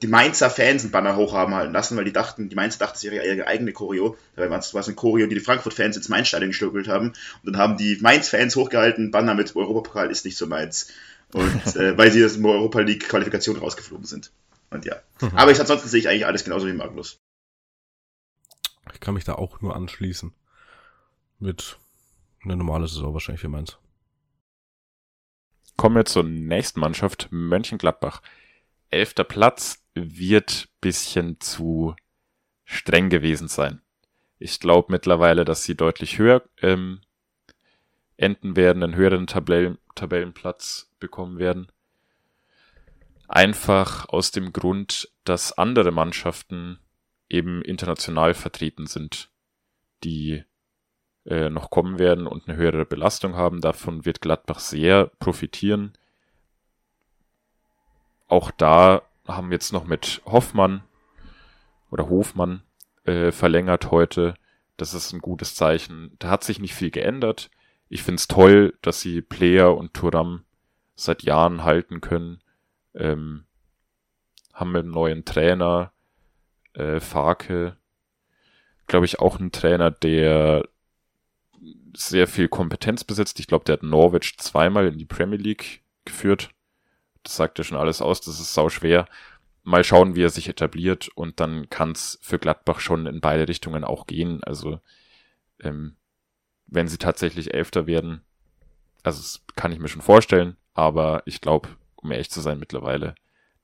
[0.00, 2.96] die Mainzer Fans ein Banner hoch haben halten lassen, weil die dachten, die Mainzer dachten,
[2.96, 4.16] es wäre ihre eigene Choreo.
[4.34, 7.12] Dabei war es was ein Choreo, die die Frankfurt-Fans ins Mainz-Stadion geschluckelt haben.
[7.42, 10.88] Und dann haben die Mainz-Fans hochgehalten, Banner mit Europapokal ist nicht so Mainz.
[11.34, 14.30] Und äh, weil sie aus der Europa League-Qualifikation rausgeflogen sind.
[14.70, 14.96] Und ja.
[15.20, 15.36] Mhm.
[15.36, 17.20] Aber ich, ansonsten sehe ich eigentlich alles genauso wie Magnus.
[18.92, 20.32] Ich kann mich da auch nur anschließen.
[21.38, 21.78] Mit
[22.42, 23.78] einer normalen Saison wahrscheinlich für Mainz.
[25.76, 28.22] Kommen wir zur nächsten Mannschaft, Mönchengladbach
[28.90, 31.94] elfter Platz wird bisschen zu
[32.64, 33.80] streng gewesen sein.
[34.38, 37.00] Ich glaube mittlerweile, dass sie deutlich höher ähm,
[38.16, 41.72] enden werden, einen höheren Tabellen Tabellenplatz bekommen werden.
[43.28, 46.78] Einfach aus dem Grund, dass andere Mannschaften
[47.28, 49.30] eben international vertreten sind,
[50.04, 50.44] die
[51.24, 53.60] äh, noch kommen werden und eine höhere Belastung haben.
[53.60, 55.92] Davon wird Gladbach sehr profitieren
[58.28, 60.82] auch da haben wir jetzt noch mit Hoffmann
[61.90, 62.62] oder Hofmann
[63.04, 64.34] äh, verlängert heute.
[64.76, 66.16] Das ist ein gutes Zeichen.
[66.18, 67.50] Da hat sich nicht viel geändert.
[67.88, 70.44] Ich find's toll, dass sie Player und Turam
[70.96, 72.40] seit Jahren halten können.
[72.96, 73.44] Ähm,
[74.52, 75.92] haben wir einen neuen Trainer,
[76.72, 77.76] äh, Farke,
[78.86, 80.68] glaube ich, auch einen Trainer, der
[81.94, 83.40] sehr viel Kompetenz besitzt.
[83.40, 86.50] Ich glaube, der hat Norwich zweimal in die Premier League geführt
[87.26, 89.06] das sagt ja schon alles aus, das ist sau schwer.
[89.62, 93.48] Mal schauen, wie er sich etabliert und dann kann es für Gladbach schon in beide
[93.48, 94.42] Richtungen auch gehen.
[94.44, 94.80] Also
[95.60, 95.96] ähm,
[96.66, 98.22] wenn sie tatsächlich Elfter werden,
[99.02, 101.68] also das kann ich mir schon vorstellen, aber ich glaube,
[102.06, 103.14] um ehrlich zu sein mittlerweile,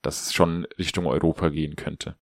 [0.03, 2.17] dass es schon Richtung Europa gehen könnte.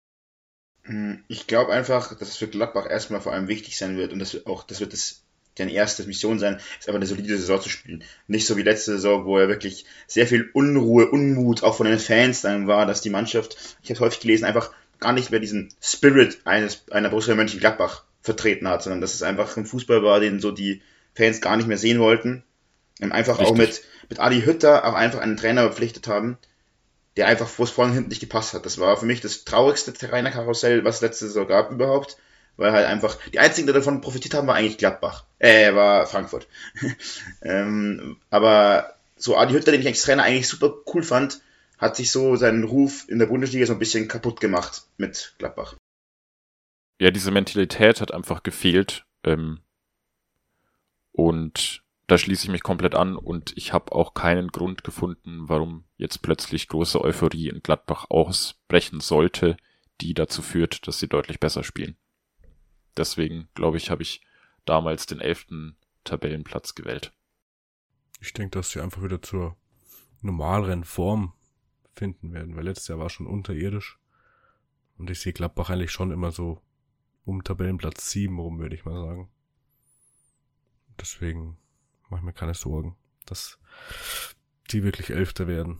[0.83, 4.19] Hm, ich glaube einfach, dass es für Gladbach erstmal vor allem wichtig sein wird und
[4.19, 5.23] das auch, das wird das
[5.57, 8.03] deren erste Mission sein, ist einfach eine solide Saison zu spielen.
[8.27, 11.99] Nicht so wie letzte Saison, wo er wirklich sehr viel Unruhe, Unmut auch von den
[11.99, 15.73] Fans dann war, dass die Mannschaft, ich habe häufig gelesen, einfach gar nicht mehr diesen
[15.81, 20.39] Spirit eines einer Borussia Mönchengladbach vertreten hat, sondern dass es einfach ein Fußball war, den
[20.39, 20.81] so die
[21.13, 22.43] Fans gar nicht mehr sehen wollten.
[22.99, 23.53] Und einfach Richtig.
[23.53, 26.37] auch mit, mit Adi Hütter auch einfach einen Trainer verpflichtet haben,
[27.17, 28.65] der einfach, wo es vorne hinten nicht gepasst hat.
[28.65, 32.17] Das war für mich das traurigste Trainerkarussell, was es letzte Saison gab überhaupt
[32.59, 35.25] weil halt einfach die einzigen, die davon profitiert haben, war eigentlich Gladbach.
[35.39, 36.47] Äh, war Frankfurt.
[37.41, 41.41] ähm, aber so Adi Hütter, den ich als Trainer eigentlich super cool fand,
[41.77, 45.75] hat sich so seinen Ruf in der Bundesliga so ein bisschen kaputt gemacht mit Gladbach.
[46.99, 49.03] Ja, diese Mentalität hat einfach gefehlt.
[49.25, 49.61] Ähm,
[51.13, 55.85] und da schließe ich mich komplett an und ich habe auch keinen Grund gefunden, warum
[55.97, 59.57] jetzt plötzlich große Euphorie in Gladbach ausbrechen sollte,
[60.01, 61.97] die dazu führt, dass sie deutlich besser spielen.
[62.97, 64.21] Deswegen, glaube ich, habe ich
[64.65, 67.13] damals den elften Tabellenplatz gewählt.
[68.21, 69.55] Ich denke, dass sie einfach wieder zur
[70.21, 71.33] normaleren Form
[71.95, 73.99] finden werden, weil letztes Jahr war schon unterirdisch.
[74.97, 76.61] Und ich sehe Gladbach eigentlich schon immer so
[77.23, 79.29] um Tabellenplatz 7 rum, würde ich mal sagen.
[80.99, 81.57] Deswegen
[82.09, 82.95] mache ich mir keine Sorgen,
[83.25, 83.59] dass
[84.71, 85.79] die wirklich Elfter werden.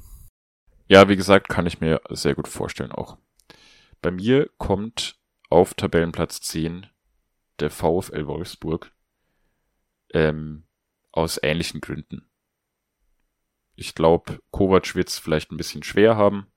[0.87, 3.17] Ja, wie gesagt, kann ich mir sehr gut vorstellen auch.
[4.01, 6.87] Bei mir kommt auf Tabellenplatz 10
[7.59, 8.91] der VfL Wolfsburg
[10.13, 10.63] ähm,
[11.11, 12.29] aus ähnlichen Gründen.
[13.75, 16.47] Ich glaube, Kovac wird es vielleicht ein bisschen schwer haben.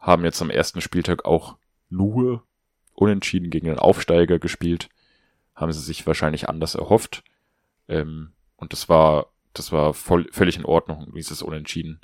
[0.00, 1.56] Haben jetzt am ersten Spieltag auch
[1.88, 2.46] nur
[2.94, 4.88] unentschieden gegen den Aufsteiger gespielt.
[5.54, 7.22] Haben sie sich wahrscheinlich anders erhofft.
[7.92, 12.00] Ähm, und das war, das war voll, völlig in Ordnung, dieses Unentschieden.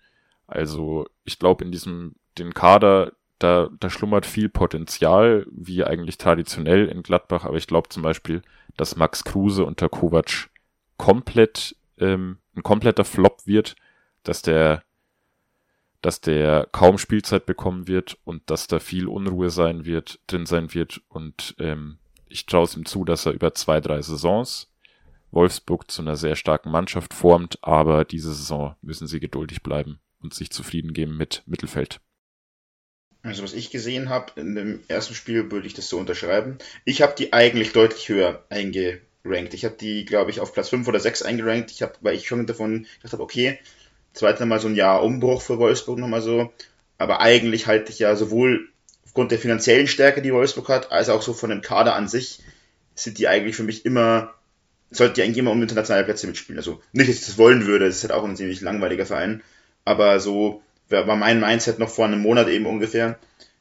[0.47, 6.89] Also, ich glaube, in diesem, den Kader, da, da schlummert viel Potenzial, wie eigentlich traditionell
[6.89, 8.43] in Gladbach, aber ich glaube zum Beispiel,
[8.77, 10.51] dass Max Kruse unter Kovac
[10.97, 13.77] komplett ähm, ein kompletter Flop wird,
[14.25, 14.83] dass der
[16.01, 20.73] dass der kaum Spielzeit bekommen wird und dass da viel Unruhe sein wird, drin sein
[20.73, 21.99] wird und ähm,
[22.29, 24.68] ich traue es ihm zu, dass er über zwei, drei Saisons
[25.31, 30.35] Wolfsburg zu einer sehr starken Mannschaft formt, aber diese Saison müssen sie geduldig bleiben und
[30.35, 32.01] sich zufrieden geben mit Mittelfeld.
[33.23, 36.59] Also was ich gesehen habe in dem ersten Spiel, würde ich das so unterschreiben.
[36.85, 39.55] Ich habe die eigentlich deutlich höher eingerankt.
[39.55, 41.71] Ich habe die, glaube ich, auf Platz 5 oder 6 eingerankt.
[41.71, 43.59] Ich habe, weil ich schon davon gedacht habe, okay,
[44.13, 46.53] zweite Mal so ein Jahr Umbruch für Wolfsburg nochmal so.
[46.97, 48.69] Aber eigentlich halte ich ja sowohl
[49.05, 52.41] aufgrund der finanziellen Stärke, die Wolfsburg hat, als auch so von dem Kader an sich,
[52.95, 54.35] sind die eigentlich für mich immer,
[54.91, 56.59] sollte die eigentlich immer um internationale Plätze mitspielen.
[56.59, 59.43] Also nicht, dass ich das wollen würde, das ist halt auch ein ziemlich langweiliger Verein.
[59.85, 63.19] Aber so war mein Mindset noch vor einem Monat eben ungefähr.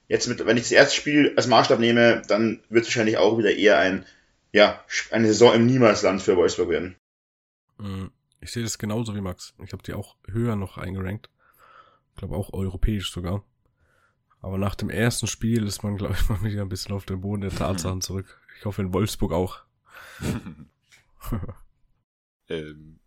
[0.08, 3.38] Jetzt mit, wenn ich das erste Spiel als Maßstab nehme, dann wird es wahrscheinlich auch
[3.38, 4.06] wieder eher ein,
[4.54, 6.96] ja, eine Saison im Niemalsland für Wolfsburg werden.
[7.78, 8.06] Mm,
[8.40, 9.54] ich sehe das genauso wie Max.
[9.63, 11.30] Ich habe die auch höher noch eingerankt.
[12.12, 13.44] Ich glaube auch europäisch sogar.
[14.40, 17.20] Aber nach dem ersten Spiel ist man, glaube ich, mal wieder ein bisschen auf den
[17.20, 18.40] Boden der Tatsachen zurück.
[18.58, 19.60] Ich hoffe in Wolfsburg auch.
[22.49, 22.99] ähm,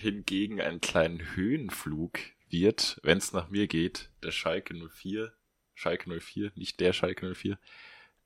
[0.00, 5.32] hingegen einen kleinen Höhenflug wird, wenn es nach mir geht, der Schalke 04,
[5.74, 7.58] Schalke 04, nicht der Schalke 04,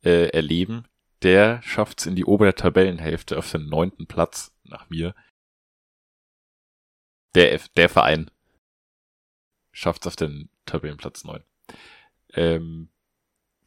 [0.03, 0.87] äh, erleben.
[1.22, 5.14] Der schafft's in die obere Tabellenhälfte auf den neunten Platz nach mir.
[7.35, 8.31] Der, der Verein
[9.72, 11.42] schafft's auf den Tabellenplatz neun.
[12.33, 12.90] Ähm,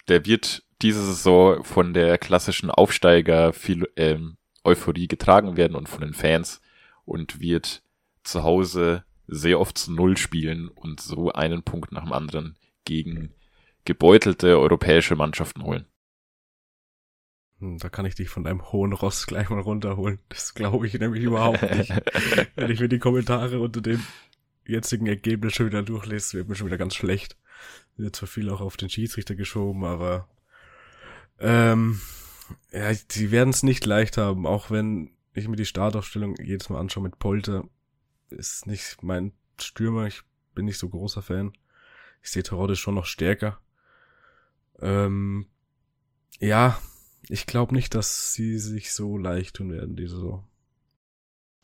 [0.07, 3.53] der wird diese Saison von der klassischen Aufsteiger
[3.95, 6.62] ähm, Euphorie getragen werden und von den Fans
[7.06, 7.82] und wird
[8.23, 13.34] zu Hause sehr oft zu Null spielen und so einen Punkt nach dem anderen gegen
[13.86, 15.86] gebeutelte europäische Mannschaften holen.
[17.60, 20.19] Hm, da kann ich dich von deinem hohen Ross gleich mal runterholen.
[20.30, 21.89] Das glaube ich nämlich überhaupt nicht.
[22.56, 24.01] Wenn ich mir die Kommentare unter dem
[24.65, 27.38] jetzigen Ergebnis schon wieder durchlese, wird mir schon wieder ganz schlecht.
[27.95, 30.27] Wird zwar viel auch auf den Schiedsrichter geschoben, aber
[31.39, 31.99] ähm,
[32.71, 36.79] ja, die werden es nicht leicht haben, auch wenn ich mir die Startaufstellung jedes Mal
[36.79, 37.63] anschaue mit Polter
[38.29, 40.07] ist nicht mein Stürmer.
[40.07, 40.21] Ich
[40.53, 41.53] bin nicht so großer Fan.
[42.21, 43.60] Ich sehe Terodde schon noch stärker.
[44.79, 45.47] Ähm,
[46.39, 46.79] ja,
[47.29, 50.46] ich glaube nicht, dass sie sich so leicht tun werden, diese Saison.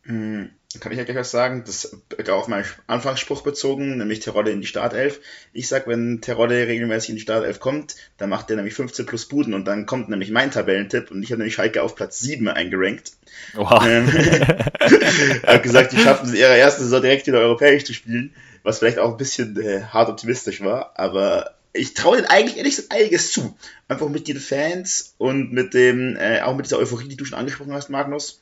[0.03, 1.97] Mhm kann ich ja gleich was sagen, das
[2.29, 5.19] auf meinen Anfangsspruch bezogen, nämlich Terodde in die Startelf.
[5.51, 9.27] Ich sag, wenn Terodde regelmäßig in die Startelf kommt, dann macht er nämlich 15 plus
[9.27, 12.47] Buden und dann kommt nämlich mein Tabellentipp und ich habe nämlich Schalke auf Platz 7
[12.47, 13.13] eingerankt.
[13.53, 13.85] Wow.
[13.85, 14.07] Ähm,
[15.45, 18.33] habe gesagt, die schaffen es ihre erste Saison direkt wieder europäisch zu spielen.
[18.63, 22.75] was vielleicht auch ein bisschen äh, hart optimistisch war, aber ich traue denen eigentlich ehrlich
[22.75, 23.57] gesagt einiges zu.
[23.87, 27.37] Einfach mit den Fans und mit dem, äh, auch mit dieser Euphorie, die du schon
[27.37, 28.41] angesprochen hast, Magnus,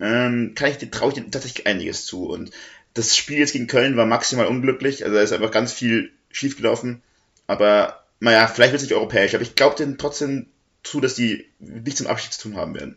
[0.00, 2.26] ähm, kann ich, traue ich denen tatsächlich einiges zu.
[2.26, 2.50] Und
[2.94, 7.02] das Spiel jetzt gegen Köln war maximal unglücklich, also da ist einfach ganz viel schiefgelaufen.
[7.46, 10.46] Aber, naja, vielleicht wird es nicht europäisch, aber ich glaube denen trotzdem
[10.82, 12.96] zu, dass die nichts zum Abschied zu tun haben werden.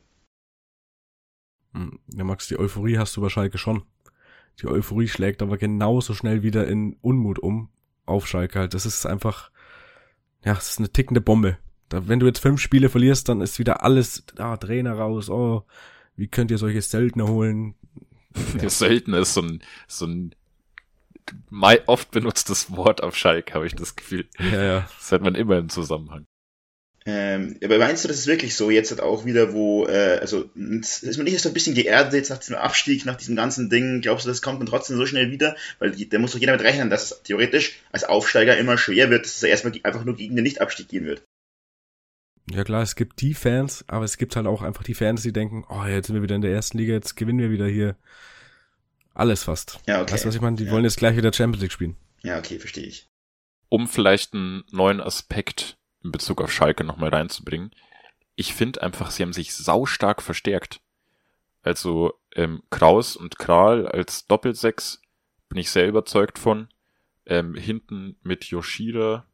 [1.73, 3.83] Hm, ja, Max, die Euphorie hast du bei Schalke schon.
[4.61, 7.69] Die Euphorie schlägt aber genauso schnell wieder in Unmut um
[8.05, 8.73] auf Schalke halt.
[8.73, 9.51] Das ist einfach,
[10.43, 11.57] ja, das ist eine tickende Bombe.
[11.87, 15.63] Da, wenn du jetzt fünf Spiele verlierst, dann ist wieder alles, ah, Trainer raus, oh,
[16.19, 17.75] wie könnt ihr solche Söldner holen?
[18.61, 18.69] Ja.
[18.69, 20.35] Söldner ist so ein, so ein
[21.87, 24.27] oft benutztes Wort auf Schalke, habe ich das Gefühl.
[24.37, 24.89] Ja, ja.
[24.99, 26.25] Das hat man immer im Zusammenhang.
[27.05, 30.49] Ähm, aber meinst du, das ist wirklich so jetzt halt auch wieder, wo, äh, also
[30.53, 34.01] ist man nicht so ein bisschen geerdet jetzt nach diesem Abstieg, nach diesem ganzen Ding?
[34.01, 35.55] Glaubst du, das kommt dann trotzdem so schnell wieder?
[35.79, 39.09] Weil die, da muss doch jeder mit rechnen, dass es theoretisch als Aufsteiger immer schwer
[39.09, 41.23] wird, dass es erstmal einfach nur gegen den Nicht-Abstieg gehen wird.
[42.51, 45.33] Ja klar, es gibt die Fans, aber es gibt halt auch einfach die Fans, die
[45.33, 47.95] denken, oh, jetzt sind wir wieder in der ersten Liga, jetzt gewinnen wir wieder hier
[49.13, 49.79] alles fast.
[49.85, 50.13] Ja, okay.
[50.13, 50.55] Weißt du, was ich meine?
[50.55, 50.71] Die ja.
[50.71, 51.97] wollen jetzt gleich wieder Champions League spielen.
[52.23, 53.09] Ja, okay, verstehe ich.
[53.67, 57.71] Um vielleicht einen neuen Aspekt in Bezug auf Schalke nochmal reinzubringen.
[58.35, 60.81] Ich finde einfach, sie haben sich saustark verstärkt.
[61.61, 65.01] Also ähm, Kraus und Kral als Doppelsechs
[65.49, 66.69] bin ich sehr überzeugt von.
[67.25, 69.27] Ähm, hinten mit Yoshida,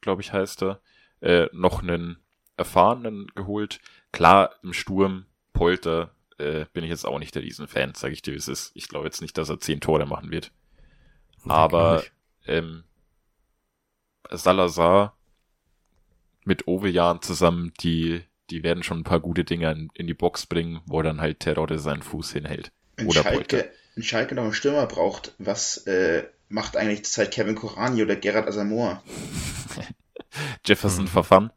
[0.00, 0.80] glaube ich, heißt er,
[1.20, 2.21] äh, noch einen
[2.56, 3.80] erfahrenen geholt.
[4.12, 8.32] Klar, im Sturm, Polter, äh, bin ich jetzt auch nicht der Riesenfan, sage ich dir,
[8.32, 8.72] wie es ist.
[8.74, 10.52] Ich glaube jetzt nicht, dass er zehn Tore machen wird.
[11.44, 12.02] Aber
[12.46, 12.84] ähm,
[14.30, 15.16] Salazar
[16.44, 20.46] mit Ovejan zusammen, die, die werden schon ein paar gute Dinge in, in die Box
[20.46, 22.72] bringen, wo dann halt Terodde seinen Fuß hinhält.
[22.96, 27.54] Wenn oder Schalke, wenn Schalke noch einen Stürmer braucht, was äh, macht eigentlich zurzeit Kevin
[27.54, 29.02] Korani oder Gerard Asamoah?
[30.64, 31.08] Jefferson mhm.
[31.08, 31.52] Verfan.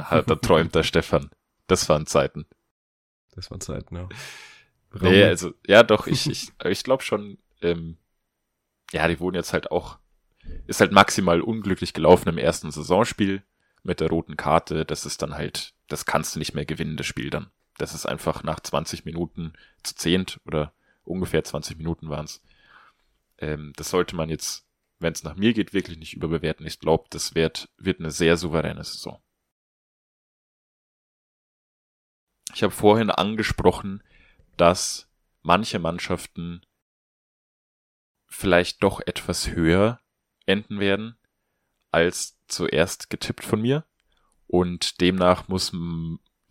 [0.00, 1.30] Aha, da träumt der Stefan.
[1.66, 2.46] Das waren Zeiten.
[3.34, 4.08] Das waren Zeiten, ja.
[5.00, 7.96] Nee, also, ja doch, ich, ich, ich glaube schon, ähm,
[8.92, 9.98] ja, die wurden jetzt halt auch
[10.66, 13.42] ist halt maximal unglücklich gelaufen im ersten Saisonspiel
[13.82, 14.84] mit der roten Karte.
[14.84, 17.50] Das ist dann halt, das kannst du nicht mehr gewinnen, das Spiel dann.
[17.78, 20.72] Das ist einfach nach 20 Minuten zu zehnt oder
[21.04, 22.42] ungefähr 20 Minuten waren es.
[23.38, 24.66] Ähm, das sollte man jetzt,
[24.98, 26.66] wenn es nach mir geht, wirklich nicht überbewerten.
[26.66, 29.20] Ich glaube, das wird, wird eine sehr souveräne Saison.
[32.54, 34.02] Ich habe vorhin angesprochen,
[34.56, 35.08] dass
[35.42, 36.62] manche Mannschaften
[38.26, 40.00] vielleicht doch etwas höher
[40.46, 41.16] enden werden
[41.90, 43.84] als zuerst getippt von mir.
[44.46, 45.72] Und demnach muss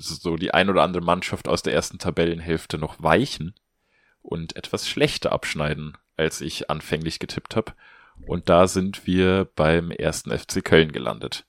[0.02, 3.56] so die ein oder andere Mannschaft aus der ersten Tabellenhälfte noch weichen
[4.22, 7.74] und etwas schlechter abschneiden, als ich anfänglich getippt habe.
[8.26, 11.46] Und da sind wir beim ersten FC Köln gelandet.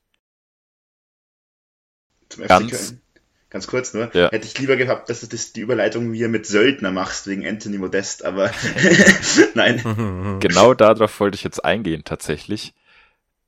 [2.29, 3.03] Zum FC Ganz, Köln.
[3.51, 4.15] Ganz kurz nur.
[4.15, 4.31] Ja.
[4.31, 7.79] Hätte ich lieber gehabt, dass du das, die Überleitung hier mit Söldner machst wegen Anthony
[7.79, 8.51] Modest, aber
[9.55, 10.39] nein.
[10.41, 12.75] Genau darauf wollte ich jetzt eingehen, tatsächlich.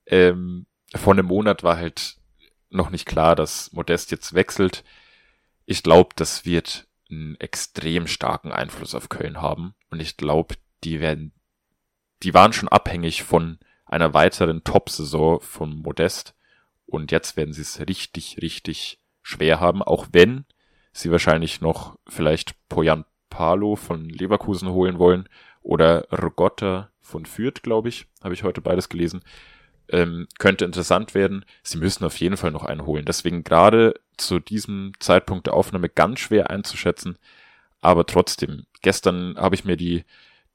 [0.07, 2.17] Ähm, vor einem Monat war halt
[2.69, 4.83] noch nicht klar, dass Modest jetzt wechselt.
[5.67, 9.75] Ich glaube, das wird einen extrem starken Einfluss auf Köln haben.
[9.91, 11.33] Und ich glaube, die werden,
[12.25, 16.35] die waren schon abhängig von einer weiteren Top-Saison von Modest.
[16.87, 20.45] Und jetzt werden sie es richtig, richtig schwer haben, auch wenn
[20.93, 25.29] sie wahrscheinlich noch vielleicht Poyan Palo von Leverkusen holen wollen
[25.63, 29.23] oder Rogotta von Fürth, glaube ich, habe ich heute beides gelesen.
[29.89, 31.45] Ähm, könnte interessant werden.
[31.63, 33.05] Sie müssen auf jeden Fall noch einen holen.
[33.05, 37.19] Deswegen gerade zu diesem Zeitpunkt der Aufnahme ganz schwer einzuschätzen.
[37.81, 40.05] Aber trotzdem, gestern habe ich mir die,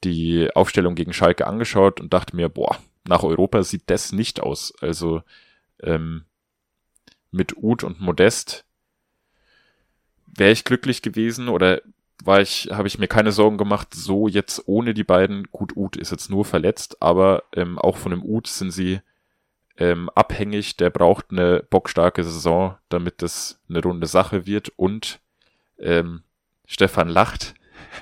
[0.03, 2.77] die Aufstellung gegen Schalke angeschaut und dachte mir, boah,
[3.07, 4.73] nach Europa sieht das nicht aus.
[4.81, 5.21] Also
[5.83, 6.25] ähm,
[7.31, 8.65] mit Uth und Modest
[10.25, 11.81] wäre ich glücklich gewesen oder
[12.23, 15.95] war ich, habe ich mir keine Sorgen gemacht, so jetzt ohne die beiden, gut, Uth
[15.95, 19.01] ist jetzt nur verletzt, aber ähm, auch von dem Uth sind sie
[19.77, 25.19] ähm, abhängig, der braucht eine bockstarke Saison, damit das eine runde Sache wird und
[25.77, 26.23] ähm,
[26.65, 27.53] Stefan lacht,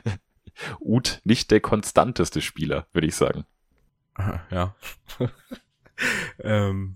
[0.80, 3.46] Uth nicht der konstanteste Spieler, würde ich sagen.
[4.50, 4.74] Ja.
[6.40, 6.96] ähm,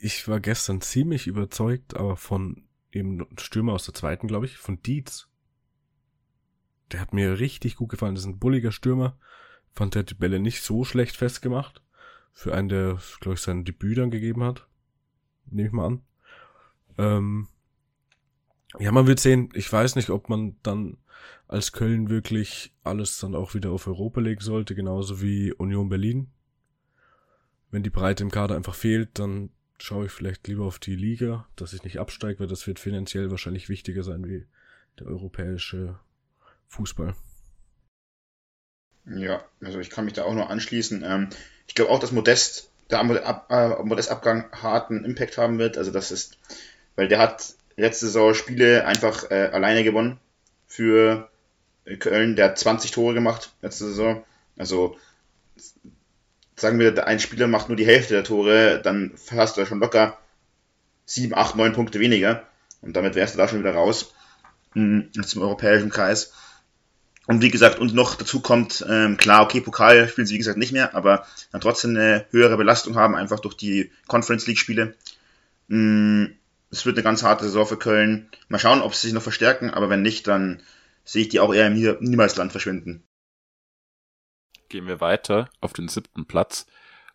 [0.00, 4.82] ich war gestern ziemlich überzeugt, aber von eben Stürmer aus der zweiten, glaube ich, von
[4.82, 5.28] Dietz.
[6.92, 8.14] Der hat mir richtig gut gefallen.
[8.14, 9.18] Das ist ein bulliger Stürmer.
[9.74, 11.82] Fand der die Bälle nicht so schlecht festgemacht.
[12.32, 14.66] Für einen, der, glaube ich, sein Debüt dann gegeben hat.
[15.46, 16.02] Nehme ich mal an.
[16.96, 17.48] Ähm,
[18.78, 19.50] Ja, man wird sehen.
[19.54, 20.98] Ich weiß nicht, ob man dann
[21.46, 26.30] als Köln wirklich alles dann auch wieder auf Europa legen sollte, genauso wie Union Berlin.
[27.70, 31.46] Wenn die Breite im Kader einfach fehlt, dann schaue ich vielleicht lieber auf die Liga,
[31.56, 34.46] dass ich nicht absteige, weil das wird finanziell wahrscheinlich wichtiger sein wie
[34.98, 35.98] der europäische
[36.68, 37.14] Fußball.
[39.06, 41.02] Ja, also ich kann mich da auch nur anschließen.
[41.04, 41.28] Ähm,
[41.66, 45.78] ich glaube auch, dass Modest, der äh, Modest-Abgang harten Impact haben wird.
[45.78, 46.38] Also das ist,
[46.96, 50.18] weil der hat letzte Saison Spiele einfach äh, alleine gewonnen
[50.66, 51.30] für
[52.00, 52.36] Köln.
[52.36, 54.24] Der hat 20 Tore gemacht letzte Saison.
[54.58, 54.96] Also
[56.60, 59.80] sagen wir, ein Spieler macht nur die Hälfte der Tore, dann hast du ja schon
[59.80, 60.18] locker
[61.06, 62.44] 7, 8, 9 Punkte weniger.
[62.80, 64.14] Und damit wärst du da schon wieder raus
[64.72, 66.32] hm, zum europäischen Kreis.
[67.26, 70.58] Und wie gesagt, und noch dazu kommt, ähm, klar, okay, Pokal spielen sie wie gesagt
[70.58, 74.94] nicht mehr, aber dann trotzdem eine höhere Belastung haben, einfach durch die Conference League Spiele.
[75.68, 76.26] Mm,
[76.70, 78.30] es wird eine ganz harte Saison für Köln.
[78.48, 80.62] Mal schauen, ob sie sich noch verstärken, aber wenn nicht, dann
[81.04, 83.02] sehe ich die auch eher im Niemalsland verschwinden.
[84.68, 86.66] Gehen wir weiter auf den siebten Platz,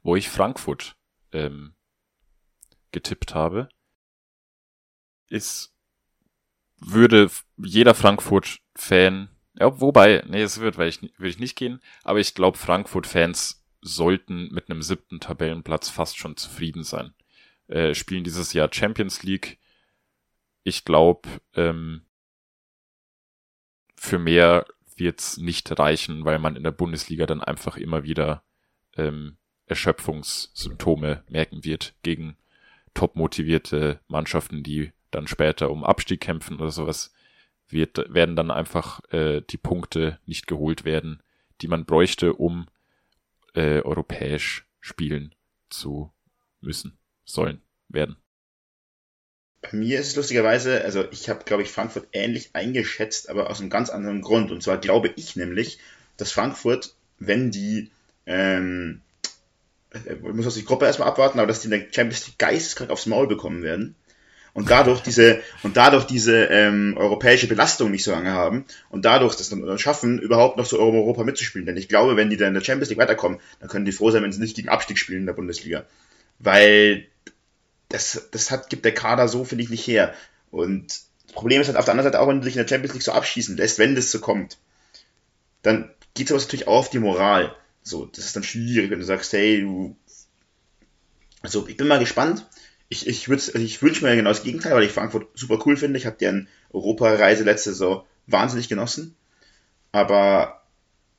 [0.01, 0.95] wo ich Frankfurt
[1.31, 1.75] ähm,
[2.91, 3.69] getippt habe.
[5.27, 5.73] Ist,
[6.77, 9.29] würde jeder Frankfurt-Fan
[9.59, 13.63] ja, wobei, nee, es wird, weil ich, würde ich nicht gehen, aber ich glaube, Frankfurt-Fans
[13.81, 17.13] sollten mit einem siebten Tabellenplatz fast schon zufrieden sein.
[17.67, 19.59] Äh, spielen dieses Jahr Champions League.
[20.63, 22.05] Ich glaube, ähm,
[23.95, 24.65] für mehr
[25.03, 28.43] wird's nicht reichen, weil man in der Bundesliga dann einfach immer wieder
[28.95, 32.37] ähm, Erschöpfungssymptome merken wird gegen
[32.93, 37.13] top motivierte Mannschaften, die dann später um Abstieg kämpfen oder sowas
[37.67, 41.21] wird, werden dann einfach äh, die Punkte nicht geholt werden,
[41.61, 42.67] die man bräuchte, um
[43.53, 45.35] äh, europäisch spielen
[45.69, 46.13] zu
[46.61, 48.22] müssen, sollen, werden.
[49.63, 53.61] Bei mir ist es lustigerweise, also ich habe, glaube ich, Frankfurt ähnlich eingeschätzt, aber aus
[53.61, 54.51] einem ganz anderen Grund.
[54.51, 55.79] Und zwar glaube ich nämlich,
[56.17, 57.89] dass Frankfurt, wenn die,
[58.25, 58.99] ähm,
[59.93, 62.37] ich äh, muss aus die Gruppe erstmal abwarten, aber dass die in der Champions League
[62.37, 63.95] geisteskrank aufs Maul bekommen werden
[64.53, 69.37] und dadurch diese und dadurch diese ähm, europäische Belastung nicht so lange haben und dadurch
[69.37, 71.65] das dann schaffen, überhaupt noch so Europa mitzuspielen.
[71.65, 74.11] Denn ich glaube, wenn die dann in der Champions League weiterkommen, dann können die froh
[74.11, 75.85] sein, wenn sie nicht gegen Abstieg spielen in der Bundesliga.
[76.39, 77.07] Weil
[77.93, 80.13] das, das hat, gibt der Kader so, finde ich, nicht her.
[80.51, 82.67] Und das Problem ist halt auf der anderen Seite auch, wenn du dich in der
[82.67, 84.57] Champions League so abschießen lässt, wenn das so kommt,
[85.61, 87.55] dann geht sowas natürlich auch auf die Moral.
[87.81, 89.95] So, das ist dann schwierig, wenn du sagst, hey, du.
[91.41, 92.45] Also, ich bin mal gespannt
[92.93, 95.97] ich, ich, also ich wünsche mir genau das Gegenteil, weil ich Frankfurt super cool finde.
[95.97, 99.15] Ich habe deren Europareise letzte Saison wahnsinnig genossen.
[99.91, 100.63] Aber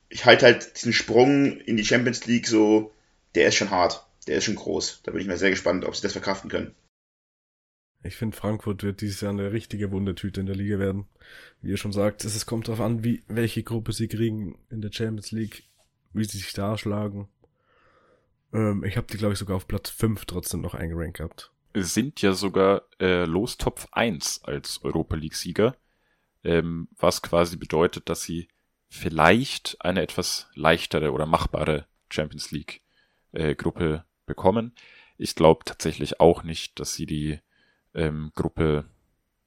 [0.09, 2.93] ich halte halt diesen Sprung in die Champions League so,
[3.35, 5.01] der ist schon hart, der ist schon groß.
[5.03, 6.75] Da bin ich mir sehr gespannt, ob sie das verkraften können.
[8.03, 11.07] Ich finde, Frankfurt wird dieses Jahr eine richtige Wundertüte in der Liga werden.
[11.61, 14.91] Wie ihr schon sagt, es kommt darauf an, wie, welche Gruppe sie kriegen in der
[14.91, 15.63] Champions League,
[16.13, 17.27] wie sie sich da schlagen.
[18.53, 21.51] Ähm, ich habe die, glaube ich, sogar auf Platz 5 trotzdem noch eingerankt gehabt
[21.83, 25.75] sind ja sogar äh, Lostopf 1 als Europa League-Sieger,
[26.43, 28.47] ähm, was quasi bedeutet, dass sie
[28.89, 34.73] vielleicht eine etwas leichtere oder machbare Champions League-Gruppe äh, bekommen.
[35.17, 37.39] Ich glaube tatsächlich auch nicht, dass sie die
[37.93, 38.85] ähm, Gruppe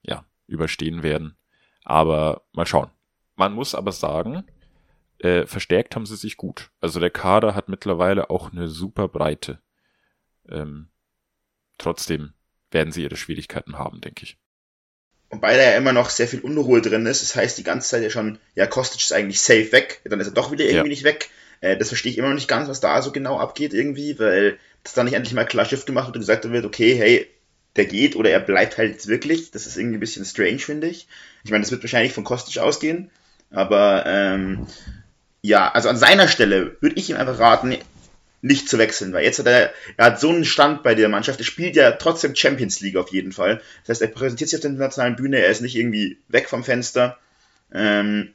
[0.03, 1.37] ja, überstehen werden.
[1.85, 2.91] Aber mal schauen.
[3.37, 4.45] Man muss aber sagen,
[5.19, 6.71] äh, verstärkt haben sie sich gut.
[6.81, 9.61] Also der Kader hat mittlerweile auch eine super Breite.
[10.49, 10.89] Ähm,
[11.77, 12.33] trotzdem
[12.71, 14.39] werden sie ihre Schwierigkeiten haben, denke ich.
[15.31, 17.23] Wobei da ja immer noch sehr viel Unruhe drin ist.
[17.23, 20.29] Das heißt die ganze Zeit ja schon, ja, Kostic ist eigentlich safe weg, dann ist
[20.29, 20.91] er doch wieder irgendwie ja.
[20.91, 21.31] nicht weg.
[21.61, 24.59] Äh, das verstehe ich immer noch nicht ganz, was da so genau abgeht irgendwie, weil
[24.85, 27.27] das dann nicht endlich mal klar Schiff gemacht wird und gesagt wird, okay, hey,
[27.77, 29.51] der geht oder er bleibt halt jetzt wirklich.
[29.51, 31.07] Das ist irgendwie ein bisschen strange, finde ich.
[31.45, 33.11] Ich meine, das wird wahrscheinlich von Kostic ausgehen,
[33.51, 34.67] aber ähm,
[35.43, 37.77] ja, also an seiner Stelle würde ich ihm einfach raten,
[38.41, 41.41] nicht zu wechseln, weil jetzt hat er, er hat so einen Stand bei der Mannschaft,
[41.41, 43.61] er spielt ja trotzdem Champions League auf jeden Fall.
[43.83, 46.63] Das heißt, er präsentiert sich auf der internationalen Bühne, er ist nicht irgendwie weg vom
[46.63, 47.19] Fenster.
[47.73, 48.33] Ähm,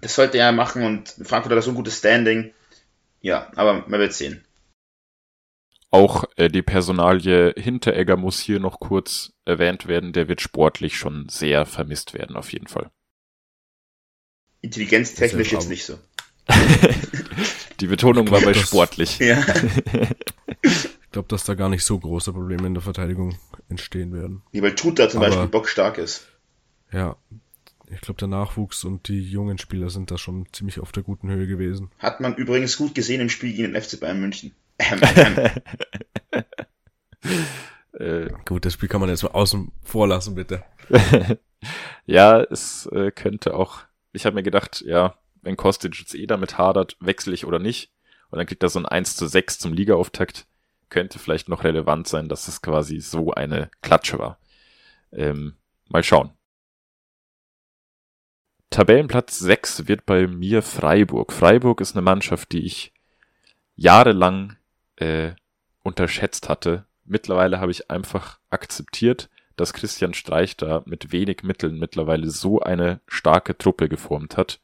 [0.00, 2.52] das sollte er machen und Frankfurt hat so ein gutes Standing.
[3.20, 4.44] Ja, aber man wird sehen.
[5.90, 10.12] Auch äh, die Personalie Hinteregger muss hier noch kurz erwähnt werden.
[10.12, 12.90] Der wird sportlich schon sehr vermisst werden, auf jeden Fall.
[14.60, 15.98] Intelligenztechnisch jetzt nicht so.
[17.80, 19.18] Die Betonung war bei sportlich.
[19.20, 19.44] Ja.
[20.62, 23.38] ich glaube, dass da gar nicht so große Probleme in der Verteidigung
[23.68, 24.42] entstehen werden.
[24.50, 26.26] Wie weil Tuta zum Aber, Beispiel bockstark ist.
[26.92, 27.16] Ja.
[27.90, 31.28] Ich glaube, der Nachwuchs und die jungen Spieler sind da schon ziemlich auf der guten
[31.28, 31.90] Höhe gewesen.
[31.98, 34.52] Hat man übrigens gut gesehen im Spiel gegen den FC Bayern München.
[37.94, 40.64] Äh, Gut, das Spiel kann man jetzt mal außen vor lassen, bitte.
[42.06, 43.78] ja, es äh, könnte auch.
[44.12, 47.92] Ich habe mir gedacht, ja, wenn Kostic jetzt eh damit hadert, wechsle ich oder nicht.
[48.30, 50.46] Und dann kriegt er so ein 1 zu 6 zum Ligaauftakt.
[50.88, 54.38] Könnte vielleicht noch relevant sein, dass es quasi so eine Klatsche war.
[55.12, 55.54] Ähm,
[55.88, 56.32] mal schauen.
[58.74, 61.32] Tabellenplatz 6 wird bei mir Freiburg.
[61.32, 62.92] Freiburg ist eine Mannschaft, die ich
[63.76, 64.56] jahrelang
[64.96, 65.30] äh,
[65.84, 66.84] unterschätzt hatte.
[67.04, 73.00] Mittlerweile habe ich einfach akzeptiert, dass Christian Streich da mit wenig Mitteln mittlerweile so eine
[73.06, 74.58] starke Truppe geformt hat.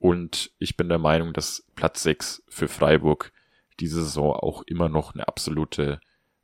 [0.00, 3.30] Und ich bin der Meinung, dass Platz 6 für Freiburg
[3.78, 6.00] diese Saison auch immer noch eine absolute,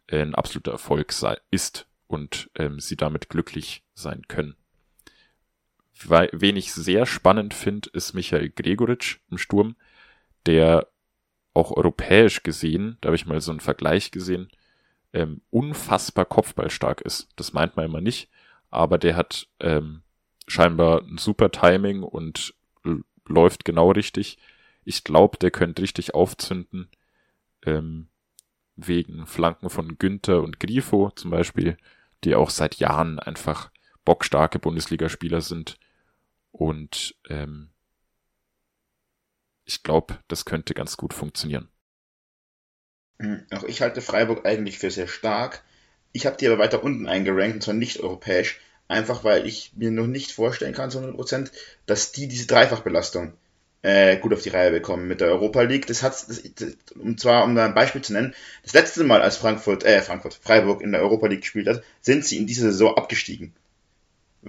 [0.06, 4.54] äh, ein absoluter Erfolg sei, ist und ähm, sie damit glücklich sein können.
[5.96, 9.76] Wen ich sehr spannend finde, ist Michael Gregoritsch im Sturm,
[10.46, 10.88] der
[11.54, 14.48] auch europäisch gesehen, da habe ich mal so einen Vergleich gesehen,
[15.12, 17.28] ähm, unfassbar kopfballstark ist.
[17.36, 18.28] Das meint man immer nicht,
[18.70, 20.02] aber der hat ähm,
[20.48, 22.54] scheinbar ein super Timing und
[23.26, 24.38] läuft genau richtig.
[24.84, 26.88] Ich glaube, der könnte richtig aufzünden,
[27.64, 28.08] ähm,
[28.76, 31.76] wegen Flanken von Günther und Grifo zum Beispiel,
[32.24, 33.70] die auch seit Jahren einfach
[34.04, 35.78] bockstarke Bundesligaspieler sind.
[36.54, 37.70] Und ähm,
[39.64, 41.68] ich glaube, das könnte ganz gut funktionieren.
[43.18, 45.64] Hm, auch ich halte Freiburg eigentlich für sehr stark.
[46.12, 49.90] Ich habe die aber weiter unten eingerankt, und zwar nicht europäisch, einfach weil ich mir
[49.90, 51.50] noch nicht vorstellen kann zu 100%,
[51.86, 53.32] dass die diese Dreifachbelastung
[53.82, 55.88] äh, gut auf die Reihe bekommen mit der Europa League.
[55.88, 56.24] Das hat,
[56.94, 58.32] und zwar, um da ein Beispiel zu nennen,
[58.62, 62.24] das letzte Mal, als Frankfurt, äh, Frankfurt, Freiburg in der Europa League gespielt hat, sind
[62.24, 63.52] sie in dieser Saison abgestiegen.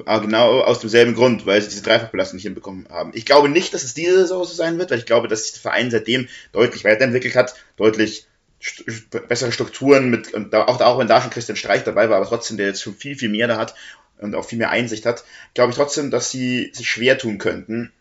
[0.06, 3.12] Aber genau aus demselben Grund, weil sie diese Dreifachbelastung nicht hinbekommen haben.
[3.14, 5.54] Ich glaube nicht, dass es diese Saison so sein wird, weil ich glaube, dass sich
[5.54, 8.28] der Verein seitdem deutlich weiterentwickelt hat, deutlich
[8.62, 8.84] st
[9.28, 12.58] bessere Strukturen mit, und auch, auch wenn da schon Christian Streich dabei war, aber trotzdem,
[12.58, 13.76] der jetzt schon viel, viel mehr da hat
[14.20, 15.24] und auch viel mehr Einsicht hat,
[15.54, 17.91] glaube ich trotzdem, dass sie sich schwer tun könnten.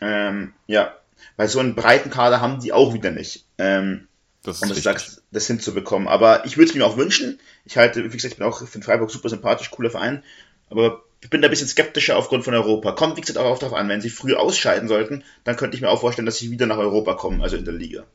[0.00, 0.96] Ähm, ja,
[1.36, 3.44] weil so einen breiten Kader haben die auch wieder nicht.
[3.58, 4.08] Ähm,
[4.42, 6.08] das um das, sagst, das hinzubekommen.
[6.08, 7.40] Aber ich würde es mir auch wünschen.
[7.64, 10.22] Ich halte, wie gesagt, ich bin auch für Freiburg super sympathisch, cooler Verein.
[10.70, 12.92] Aber ich bin da ein bisschen skeptischer aufgrund von Europa.
[12.92, 15.90] Kommt, wie gesagt, auch darauf an, wenn sie früh ausscheiden sollten, dann könnte ich mir
[15.90, 18.06] auch vorstellen, dass sie wieder nach Europa kommen, also in der Liga.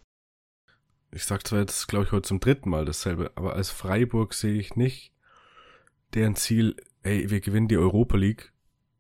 [1.12, 4.60] Ich sag zwar jetzt, glaube ich, heute zum dritten Mal dasselbe, aber als Freiburg sehe
[4.60, 5.12] ich nicht
[6.14, 8.52] deren Ziel, ey, wir gewinnen die Europa League,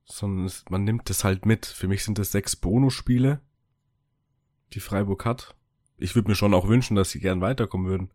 [0.05, 1.65] sondern es, man nimmt es halt mit.
[1.65, 3.39] Für mich sind das sechs Bonusspiele,
[4.73, 5.55] die Freiburg hat.
[5.97, 8.11] Ich würde mir schon auch wünschen, dass sie gern weiterkommen würden.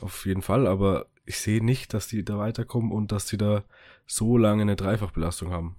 [0.00, 3.64] Auf jeden Fall, aber ich sehe nicht, dass die da weiterkommen und dass sie da
[4.06, 5.76] so lange eine Dreifachbelastung haben.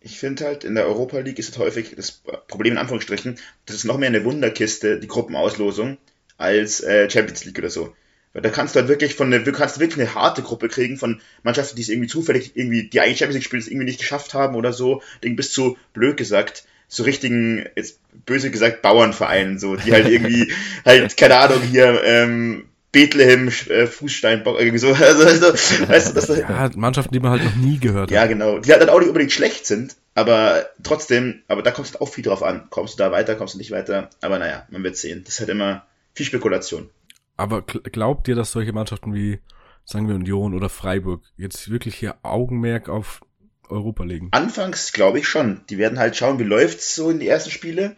[0.00, 3.76] Ich finde halt, in der Europa League ist es häufig das Problem in Anführungsstrichen, das
[3.76, 5.96] ist noch mehr eine Wunderkiste, die Gruppenauslosung,
[6.36, 7.94] als äh, Champions League oder so.
[8.34, 10.98] Weil da kannst du halt wirklich von eine, du kannst wirklich eine harte Gruppe kriegen
[10.98, 14.00] von Mannschaften, die es irgendwie zufällig irgendwie, die eigentlich Champions League spielen, es irgendwie nicht
[14.00, 19.58] geschafft haben oder so, Ding bis zu, blöd gesagt, so richtigen, jetzt böse gesagt, Bauernvereinen,
[19.58, 20.52] so, die halt irgendwie,
[20.84, 24.94] halt, keine Ahnung, hier, ähm, Bethlehem, äh, Fußsteinbock, irgendwie so.
[24.94, 25.52] Also, also,
[25.88, 28.10] weißt du, das, ja, Mannschaften, die man halt noch nie gehört hat.
[28.10, 28.60] Ja, genau.
[28.60, 32.00] Die halt dann auch nicht unbedingt schlecht sind, aber trotzdem, aber da kommt es halt
[32.00, 32.68] auch viel drauf an.
[32.70, 34.08] Kommst du da weiter, kommst du nicht weiter?
[34.22, 35.22] Aber naja, man wird sehen.
[35.24, 35.84] Das ist halt immer
[36.14, 36.88] viel Spekulation.
[37.36, 39.40] Aber glaubt ihr, dass solche Mannschaften wie,
[39.84, 43.22] sagen wir, Union oder Freiburg jetzt wirklich hier Augenmerk auf
[43.68, 44.28] Europa legen?
[44.30, 45.62] Anfangs glaube ich schon.
[45.68, 47.96] Die werden halt schauen, wie läuft's so in die ersten Spiele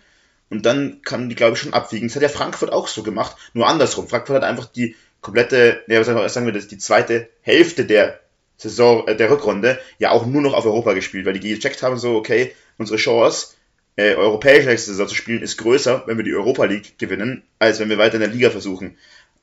[0.51, 2.09] und dann kann die, glaube ich, schon abwiegen.
[2.09, 4.09] Das hat ja Frankfurt auch so gemacht, nur andersrum.
[4.09, 8.21] Frankfurt hat einfach die komplette, ja, was sagen wir das, die zweite Hälfte der
[8.57, 11.99] Saison, äh, der Rückrunde ja auch nur noch auf Europa gespielt, weil die gecheckt haben,
[11.99, 13.55] so, okay, unsere Chance,
[13.97, 17.81] äh, europäische nächste Saison zu spielen, ist größer, wenn wir die Europa League gewinnen, als
[17.81, 18.97] wenn wir weiter in der Liga versuchen.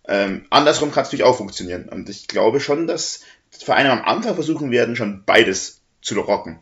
[0.08, 1.90] Ähm, andersrum kann es natürlich auch funktionieren.
[1.90, 6.60] Und ich glaube schon, dass Vereine am Anfang versuchen werden, schon beides zu rocken.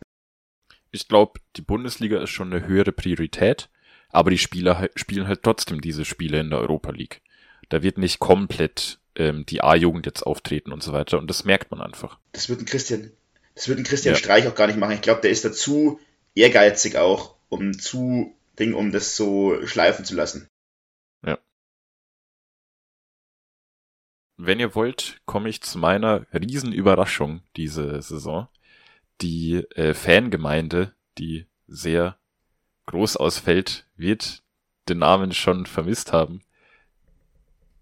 [0.91, 3.69] Ich glaube, die Bundesliga ist schon eine höhere Priorität
[4.11, 7.21] aber die Spieler spielen halt trotzdem diese Spiele in der Europa League.
[7.69, 11.71] Da wird nicht komplett ähm, die A-Jugend jetzt auftreten und so weiter und das merkt
[11.71, 12.19] man einfach.
[12.31, 13.11] Das wird ein Christian,
[13.55, 14.19] das wird ein Christian ja.
[14.19, 14.93] Streich auch gar nicht machen.
[14.93, 15.99] Ich glaube, der ist dazu
[16.35, 20.47] ehrgeizig auch, um zu Ding, um das so schleifen zu lassen.
[21.25, 21.37] Ja.
[24.37, 28.47] Wenn ihr wollt, komme ich zu meiner Riesenüberraschung diese Saison.
[29.21, 32.17] Die äh, Fangemeinde, die sehr
[32.91, 34.43] groß ausfällt, wird
[34.89, 36.41] den Namen schon vermisst haben.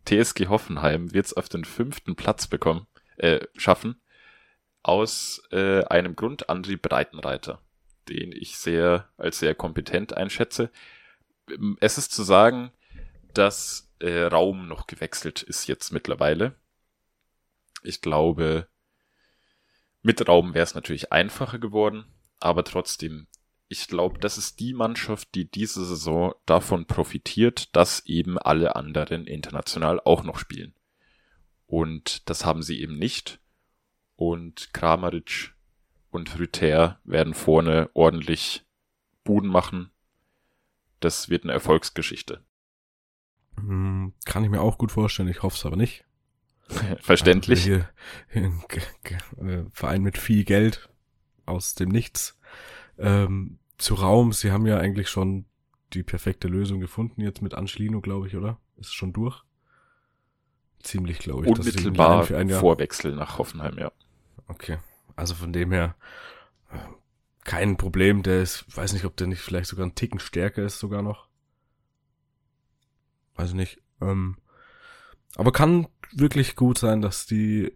[0.06, 2.88] TSG Hoffenheim wird es auf den fünften Platz bekommen,
[3.18, 4.02] äh, schaffen.
[4.82, 7.62] Aus äh, einem Grund André Breitenreiter,
[8.08, 10.72] den ich sehr als sehr kompetent einschätze.
[11.82, 12.72] Es ist zu sagen,
[13.34, 16.56] dass äh, Raum noch gewechselt ist jetzt mittlerweile.
[17.84, 18.68] Ich glaube,
[20.02, 22.06] mit Raum wäre es natürlich einfacher geworden,
[22.40, 23.28] aber trotzdem,
[23.70, 29.28] ich glaube, das ist die Mannschaft, die diese Saison davon profitiert, dass eben alle anderen
[29.28, 30.74] international auch noch spielen.
[31.68, 33.40] Und das haben sie eben nicht.
[34.16, 35.54] Und Kramaric
[36.10, 38.66] und Rüther werden vorne ordentlich
[39.24, 39.92] Buden machen.
[41.00, 42.44] Das wird eine Erfolgsgeschichte.
[43.56, 46.06] Hm, Kann ich mir auch gut vorstellen, ich hoffe es aber nicht.
[47.02, 47.60] Verständlich.
[47.70, 47.86] Also
[48.32, 48.52] hier,
[49.04, 50.90] hier, äh, Verein mit viel Geld
[51.46, 52.40] aus dem Nichts.
[52.98, 55.46] Ähm, zu Raum, sie haben ja eigentlich schon
[55.94, 58.60] die perfekte Lösung gefunden jetzt mit Angelino, glaube ich, oder?
[58.78, 59.44] Ist schon durch?
[60.84, 61.52] Ziemlich, glaube ich.
[61.52, 62.60] Unmittelbar für ein Jahr.
[62.60, 63.92] Vorwechsel nach Hoffenheim, ja.
[64.48, 64.78] Okay.
[65.16, 65.96] Also von dem her
[66.72, 66.78] äh,
[67.44, 68.24] kein Problem.
[68.24, 71.28] Der ist, weiß nicht, ob der nicht vielleicht sogar einen Ticken stärker ist sogar noch.
[73.36, 73.82] Weiß nicht.
[74.02, 74.38] Ähm,
[75.36, 77.74] aber kann wirklich gut sein, dass die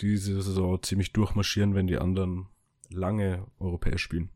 [0.00, 2.48] diese Saison ziemlich durchmarschieren, wenn die anderen
[2.90, 4.30] lange europäisch spielen.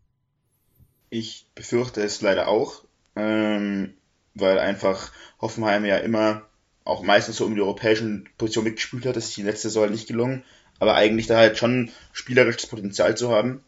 [1.11, 2.84] Ich befürchte es leider auch,
[3.16, 3.94] ähm,
[4.34, 6.42] weil einfach Hoffenheim ja immer
[6.84, 9.16] auch meistens so um die europäischen Positionen mitgespielt hat.
[9.16, 10.42] Das ist die letzte Saison nicht gelungen,
[10.78, 13.62] aber eigentlich da halt schon spielerisches Potenzial zu haben.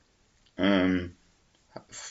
[0.57, 1.15] Ähm,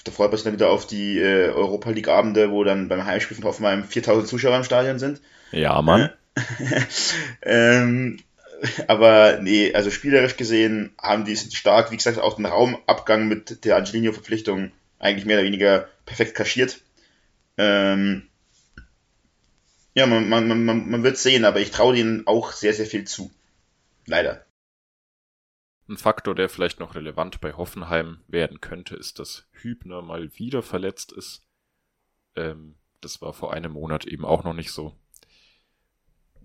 [0.03, 3.05] da freut man sich dann wieder auf die äh, Europa League Abende, wo dann beim
[3.05, 5.21] Heimspiel von Hoffenheim 4000 Zuschauer im Stadion sind.
[5.51, 6.09] Ja, Mann.
[7.41, 8.19] ähm,
[8.87, 13.65] aber nee, also spielerisch gesehen haben die sind stark, wie gesagt, auch den Raumabgang mit
[13.65, 16.81] der Angelino-Verpflichtung eigentlich mehr oder weniger perfekt kaschiert.
[17.57, 18.29] Ähm,
[19.95, 23.05] ja, man, man, man, man wird sehen, aber ich traue denen auch sehr, sehr viel
[23.05, 23.31] zu.
[24.05, 24.45] Leider.
[25.89, 30.61] Ein Faktor, der vielleicht noch relevant bei Hoffenheim werden könnte, ist, dass Hübner mal wieder
[30.61, 31.43] verletzt ist.
[32.35, 34.95] Ähm, das war vor einem Monat eben auch noch nicht so.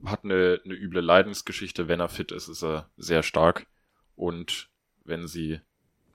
[0.04, 1.88] Hat eine, eine üble Leidensgeschichte.
[1.88, 3.66] Wenn er fit ist, ist er sehr stark.
[4.16, 4.70] Und
[5.04, 5.60] wenn sie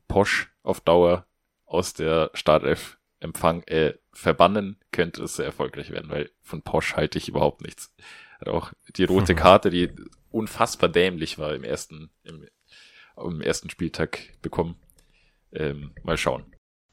[0.08, 1.29] Posch auf Dauer
[1.70, 7.18] aus der Startelf Empfang äh, verbannen, könnte es sehr erfolgreich werden, weil von Posch halte
[7.18, 7.94] ich überhaupt nichts.
[8.40, 9.90] Hat auch die rote Karte, die
[10.32, 12.48] unfassbar dämlich war im ersten, im,
[13.18, 14.76] im ersten Spieltag bekommen.
[15.52, 16.46] Ähm, mal schauen.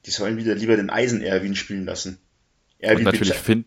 [0.04, 2.18] Die sollen wieder lieber den Eisen-Erwin spielen lassen.
[2.78, 3.64] Und Erwin natürlich Bica- Finn.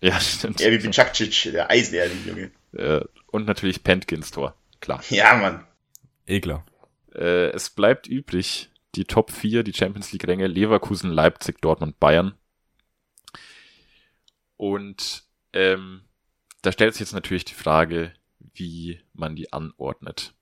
[0.00, 0.60] Ja, stimmt.
[0.60, 2.50] Erwin Bicakcic, der Eisen-Erwin, Junge.
[2.72, 4.56] Äh, und natürlich Pentkins Tor.
[4.80, 5.02] Klar.
[5.10, 5.66] Ja, Mann.
[6.26, 6.64] Egler.
[7.14, 12.34] Äh, es bleibt übrig, die Top 4, die Champions League Ränge, Leverkusen, Leipzig, Dortmund, Bayern.
[14.56, 16.02] Und ähm,
[16.62, 18.12] da stellt sich jetzt natürlich die Frage,
[18.54, 20.34] wie man die anordnet.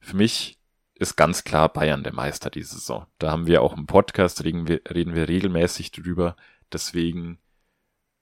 [0.00, 0.58] Für mich
[0.94, 3.06] ist ganz klar Bayern der Meister diese Saison.
[3.18, 6.36] Da haben wir auch im Podcast, reden wir, reden wir regelmäßig drüber.
[6.72, 7.38] Deswegen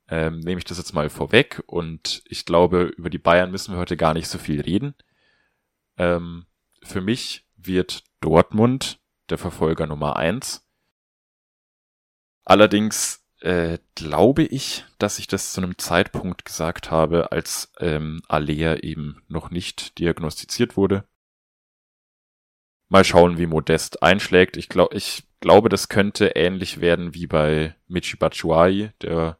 [0.08, 3.78] ähm, nehme ich das jetzt mal vorweg und ich glaube, über die Bayern müssen wir
[3.78, 4.94] heute gar nicht so viel reden.
[5.96, 6.46] Ähm,
[6.82, 9.00] für mich wird Dortmund
[9.30, 10.66] der Verfolger Nummer eins.
[12.44, 18.76] Allerdings äh, glaube ich, dass ich das zu einem Zeitpunkt gesagt habe, als ähm, Alea
[18.76, 21.04] eben noch nicht diagnostiziert wurde.
[22.88, 24.56] Mal schauen, wie Modest einschlägt.
[24.56, 28.90] Ich, glaub, ich glaube, das könnte ähnlich werden wie bei Michi Batshuayi.
[29.02, 29.38] Der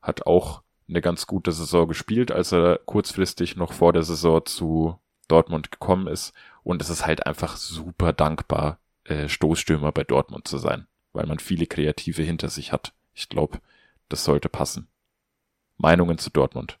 [0.00, 4.98] hat auch eine ganz gute Saison gespielt, als er kurzfristig noch vor der Saison zu
[5.28, 6.32] Dortmund gekommen ist.
[6.62, 11.38] Und es ist halt einfach super dankbar, äh, Stoßstürmer bei Dortmund zu sein, weil man
[11.38, 12.92] viele Kreative hinter sich hat.
[13.12, 13.60] Ich glaube,
[14.08, 14.88] das sollte passen.
[15.76, 16.78] Meinungen zu Dortmund.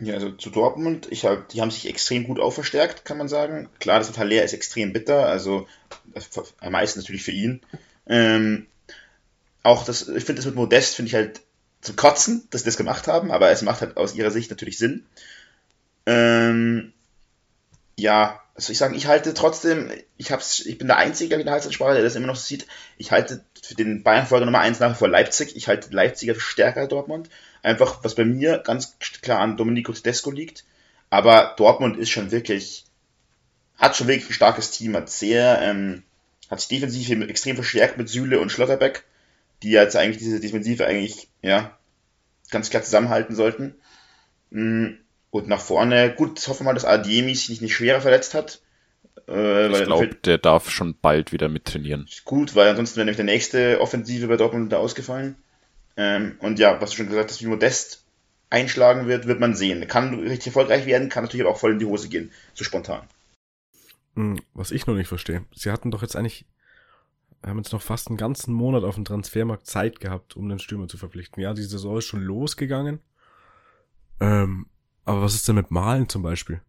[0.00, 3.68] Ja, also zu Dortmund, ich hab, die haben sich extrem gut aufverstärkt, kann man sagen.
[3.80, 5.66] Klar, das Haller ist extrem bitter, also
[6.60, 7.60] am meisten natürlich für ihn.
[8.06, 8.66] Ähm,
[9.62, 11.42] auch das, ich finde das mit Modest, finde ich halt
[11.82, 14.78] zum Kotzen, dass sie das gemacht haben, aber es macht halt aus ihrer Sicht natürlich
[14.78, 15.04] Sinn.
[16.06, 16.92] Ähm,
[17.98, 21.54] ja, also ich sagen, ich halte trotzdem, ich hab's, ich bin der Einzige in der
[21.54, 22.66] Halsensprache, der das immer noch sieht.
[22.98, 25.56] Ich halte für den Bayern-Folger Nummer 1 nach vor Leipzig.
[25.56, 27.30] Ich halte Leipziger für stärker als Dortmund.
[27.62, 30.64] Einfach, was bei mir ganz klar an Domenico Tedesco liegt.
[31.10, 32.84] Aber Dortmund ist schon wirklich,
[33.78, 36.02] hat schon wirklich ein starkes Team, hat sehr, ähm,
[36.50, 39.04] hat sich defensiv extrem verstärkt mit Süle und Schlotterbeck,
[39.62, 41.76] die jetzt eigentlich diese Defensive eigentlich, ja,
[42.50, 43.74] ganz klar zusammenhalten sollten.
[44.50, 44.94] Mm,
[45.30, 48.60] Und nach vorne, gut, hoffen wir mal, dass Adiemi sich nicht schwerer verletzt hat.
[49.28, 52.08] Äh, Ich glaube, der darf schon bald wieder mittrainieren.
[52.24, 55.36] gut, weil ansonsten wäre nämlich der nächste Offensive bei Dortmund da ausgefallen.
[55.96, 58.04] Ähm, und ja, was du schon gesagt hast, wie Modest
[58.48, 59.86] einschlagen wird, wird man sehen.
[59.86, 63.02] Kann richtig erfolgreich werden, kann natürlich aber auch voll in die Hose gehen, so spontan.
[64.16, 65.44] Hm, Was ich noch nicht verstehe.
[65.54, 66.44] Sie hatten doch jetzt eigentlich,
[67.46, 70.88] haben jetzt noch fast einen ganzen Monat auf dem Transfermarkt Zeit gehabt, um den Stürmer
[70.88, 71.40] zu verpflichten.
[71.40, 72.98] Ja, die Saison ist schon losgegangen.
[74.20, 74.66] Ähm,
[75.10, 76.60] aber was ist denn mit Malen zum Beispiel?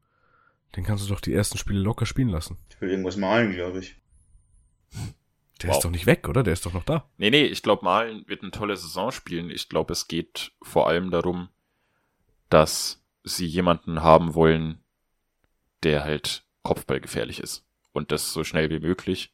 [0.76, 2.58] Den kannst du doch die ersten Spiele locker spielen lassen.
[2.70, 3.96] Ich will irgendwas malen, glaube ich.
[5.62, 5.78] Der Wow.
[5.78, 6.44] ist doch nicht weg, oder?
[6.44, 7.08] Der ist doch noch da.
[7.18, 9.50] Nee, nee, ich glaube, Malen wird eine tolle Saison spielen.
[9.50, 11.50] Ich glaube, es geht vor allem darum,
[12.50, 14.80] dass sie jemanden haben wollen,
[15.84, 17.64] der halt Kopfballgefährlich ist.
[17.94, 19.34] Und das so schnell wie möglich.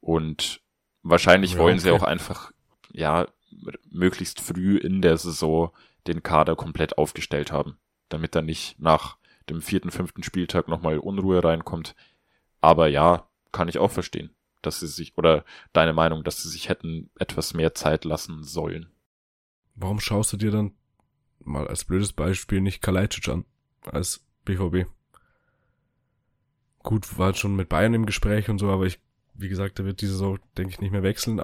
[0.00, 0.60] Und
[1.02, 2.02] wahrscheinlich Ja, wollen sie okay.
[2.02, 2.52] auch einfach,
[2.92, 3.28] ja,
[3.90, 5.70] möglichst früh in der Saison
[6.06, 7.76] den Kader komplett aufgestellt haben,
[8.14, 9.18] damit da nicht nach
[9.50, 11.94] dem vierten, fünften Spieltag nochmal Unruhe reinkommt.
[12.60, 14.30] Aber ja, kann ich auch verstehen,
[14.62, 18.90] dass sie sich, oder deine Meinung, dass sie sich hätten etwas mehr Zeit lassen sollen.
[19.74, 20.72] Warum schaust du dir dann
[21.40, 23.44] mal als blödes Beispiel nicht Kalajdzic an
[23.84, 24.88] als BVB?
[26.78, 29.00] Gut, war schon mit Bayern im Gespräch und so, aber ich,
[29.34, 31.42] wie gesagt, der wird diese Saison, denke ich, nicht mehr wechseln,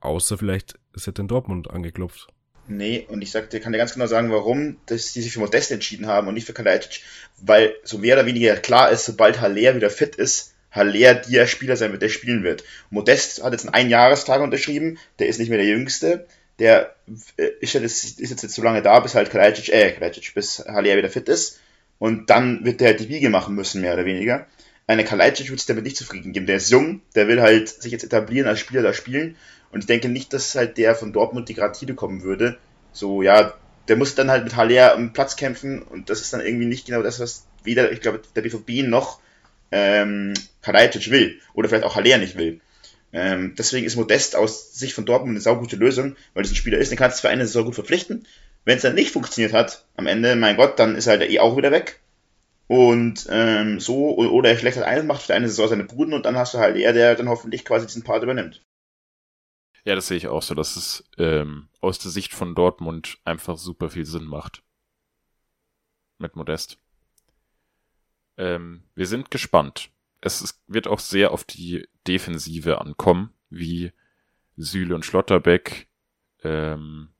[0.00, 2.28] außer vielleicht ist er in Dortmund angeklopft.
[2.68, 5.70] Nee, und ich sag kann dir ganz genau sagen, warum dass die sich für Modest
[5.70, 7.02] entschieden haben und nicht für Kalajdzic.
[7.38, 11.76] Weil so mehr oder weniger klar ist, sobald Haller wieder fit ist, Haller der Spieler
[11.76, 12.64] sein wird, der spielen wird.
[12.90, 16.26] Modest hat jetzt einen Einjahrestag unterschrieben, der ist nicht mehr der Jüngste.
[16.58, 16.94] Der
[17.36, 20.96] äh, ist, jetzt, ist jetzt so lange da, bis halt Kalajdzic, äh, Kalajdzic, bis Haller
[20.96, 21.60] wieder fit ist.
[21.98, 24.46] Und dann wird der halt die Wiege machen müssen, mehr oder weniger.
[24.86, 26.46] Eine Kalajdzic wird sich damit nicht zufrieden geben.
[26.46, 29.36] Der ist jung, der will halt sich jetzt etablieren als Spieler da spielen.
[29.76, 32.56] Und ich denke nicht, dass halt der von Dortmund die Garantie bekommen würde.
[32.92, 33.52] So, ja,
[33.88, 36.86] der muss dann halt mit Haller um Platz kämpfen und das ist dann irgendwie nicht
[36.86, 39.20] genau das, was weder, ich glaube, der BVB noch
[39.70, 41.38] ähm, Kalajdzic will.
[41.52, 42.62] Oder vielleicht auch Haller nicht will.
[43.12, 46.78] Ähm, deswegen ist Modest aus Sicht von Dortmund eine saugute Lösung, weil das ein Spieler
[46.78, 48.26] ist, den kannst du für eine Saison gut verpflichten.
[48.64, 51.40] Wenn es dann nicht funktioniert hat, am Ende, mein Gott, dann ist er halt eh
[51.40, 52.00] auch wieder weg.
[52.66, 56.38] Und ähm, so, oder er schlecht ein, macht für eine Saison seine Buden und dann
[56.38, 58.62] hast du halt er, der dann hoffentlich quasi diesen Part übernimmt.
[59.86, 63.56] Ja, das sehe ich auch so, dass es ähm, aus der Sicht von Dortmund einfach
[63.56, 64.64] super viel Sinn macht.
[66.18, 66.80] Mit Modest.
[68.36, 69.90] Ähm, wir sind gespannt.
[70.20, 73.92] Es ist, wird auch sehr auf die Defensive ankommen, wie
[74.56, 75.86] Süle und Schlotterbeck
[76.42, 77.10] ähm,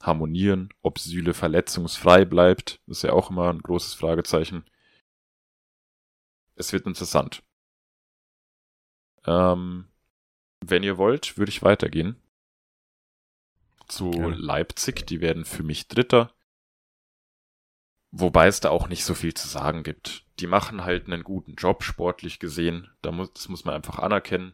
[0.00, 4.64] harmonieren, ob Süle verletzungsfrei bleibt, ist ja auch immer ein großes Fragezeichen.
[6.54, 7.42] Es wird interessant.
[9.26, 9.89] Ähm,
[10.64, 12.16] wenn ihr wollt, würde ich weitergehen.
[13.88, 14.36] Zu Gerne.
[14.36, 16.32] Leipzig, die werden für mich Dritter.
[18.12, 20.24] Wobei es da auch nicht so viel zu sagen gibt.
[20.40, 22.90] Die machen halt einen guten Job, sportlich gesehen.
[23.02, 24.52] Da muss, das muss man einfach anerkennen.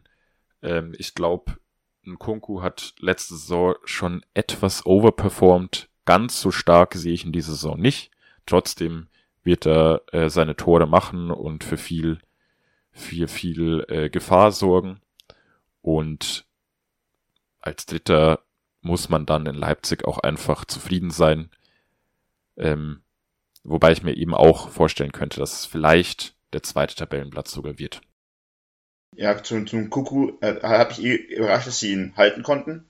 [0.61, 1.57] Ähm, ich glaube,
[2.03, 5.89] Nkunku hat letzte Saison schon etwas overperformed.
[6.05, 8.11] Ganz so stark sehe ich in dieser Saison nicht.
[8.45, 9.07] Trotzdem
[9.43, 12.19] wird er äh, seine Tore machen und für viel,
[12.91, 15.01] viel, viel äh, Gefahr sorgen.
[15.87, 16.45] Und
[17.61, 18.43] als Dritter
[18.81, 21.49] muss man dann in Leipzig auch einfach zufrieden sein.
[22.57, 23.03] Ähm,
[23.63, 28.01] wobei ich mir eben auch vorstellen könnte, dass es vielleicht der zweite Tabellenplatz sogar wird.
[29.15, 32.83] Ja, zum, zum Kuku äh, habe ich eh überrascht, dass sie ihn halten konnten.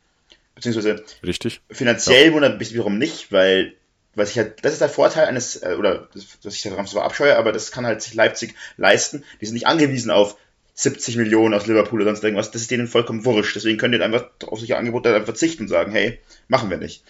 [0.56, 1.62] Beziehungsweise Richtig?
[1.70, 3.76] finanziell wundert mich wiederum nicht, weil
[4.16, 7.00] was ich halt, das ist der Vorteil eines, äh, oder das, dass ich daran so
[7.00, 9.24] abscheue, aber das kann halt sich Leipzig leisten.
[9.40, 10.36] Die sind nicht angewiesen auf
[10.78, 12.52] 70 Millionen aus Liverpool oder sonst irgendwas.
[12.52, 13.56] Das ist denen vollkommen wurscht.
[13.56, 16.78] Deswegen können die dann einfach auf solche Angebote dann verzichten und sagen, hey, machen wir
[16.78, 17.04] nicht.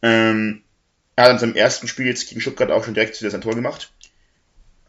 [0.00, 0.62] Ähm,
[1.16, 3.54] er hat dann seinem ersten Spiel jetzt gegen Stuttgart auch schon direkt wieder sein Tor
[3.54, 3.92] gemacht.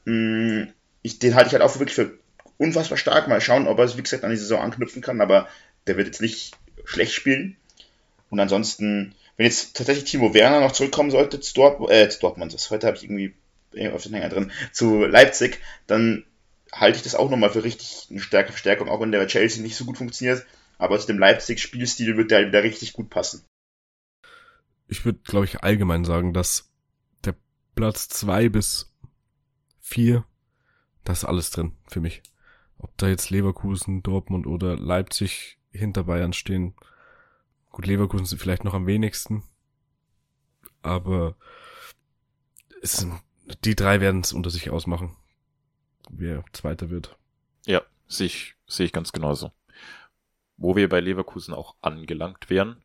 [0.05, 0.63] Mm,
[1.01, 2.17] Ich, den halte ich halt auch wirklich für
[2.57, 3.27] unfassbar stark.
[3.27, 5.49] Mal schauen, ob er es, wie gesagt, an die Saison anknüpfen kann, aber
[5.87, 6.53] der wird jetzt nicht
[6.85, 7.57] schlecht spielen.
[8.29, 12.53] Und ansonsten, wenn jetzt tatsächlich Timo Werner noch zurückkommen sollte zu, Dort, äh, zu Dortmund,
[12.53, 13.33] das heute habe ich irgendwie
[13.73, 16.23] äh, auf den Hänger drin, zu Leipzig, dann
[16.71, 19.61] halte ich das auch nochmal für richtig eine starke Verstärkung, auch wenn der bei Chelsea
[19.61, 20.45] nicht so gut funktioniert.
[20.77, 23.45] Aber zu dem Leipzig-Spielstil wird der wieder richtig gut passen.
[24.87, 26.71] Ich würde, glaube ich, allgemein sagen, dass
[27.23, 27.35] der
[27.75, 28.93] Platz zwei bis
[29.79, 30.25] vier,
[31.03, 32.23] da ist alles drin für mich.
[32.77, 36.73] Ob da jetzt Leverkusen, Dortmund oder Leipzig hinter Bayern stehen.
[37.69, 39.43] Gut, Leverkusen sind vielleicht noch am wenigsten.
[40.81, 41.35] Aber
[42.81, 43.13] es sind,
[43.63, 45.15] die drei werden es unter sich ausmachen,
[46.11, 47.17] wer Zweiter wird.
[47.65, 49.51] Ja, sehe ich, sehe ich ganz genauso.
[50.57, 52.83] Wo wir bei Leverkusen auch angelangt wären.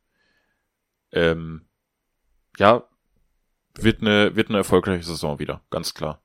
[1.12, 1.66] Ähm,
[2.58, 2.88] ja,
[3.74, 6.22] wird eine, wird eine erfolgreiche Saison wieder, ganz klar.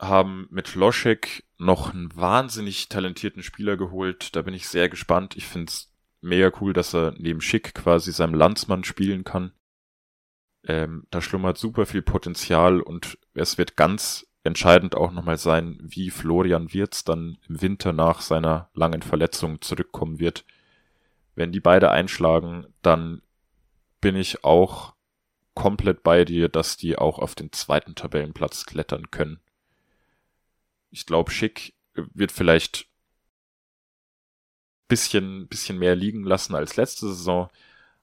[0.00, 4.34] Haben mit Loschek noch einen wahnsinnig talentierten Spieler geholt.
[4.34, 5.36] Da bin ich sehr gespannt.
[5.36, 9.52] Ich find's mega cool, dass er neben Schick quasi seinem Landsmann spielen kann.
[10.64, 16.10] Ähm, da schlummert super viel Potenzial und es wird ganz entscheidend auch nochmal sein, wie
[16.10, 20.44] Florian Wirz dann im Winter nach seiner langen Verletzung zurückkommen wird.
[21.34, 23.22] Wenn die beide einschlagen, dann
[24.00, 24.94] bin ich auch
[25.54, 29.40] komplett bei dir, dass die auch auf den zweiten Tabellenplatz klettern können.
[30.90, 32.86] Ich glaube, Schick wird vielleicht
[34.88, 37.48] bisschen, bisschen mehr liegen lassen als letzte Saison,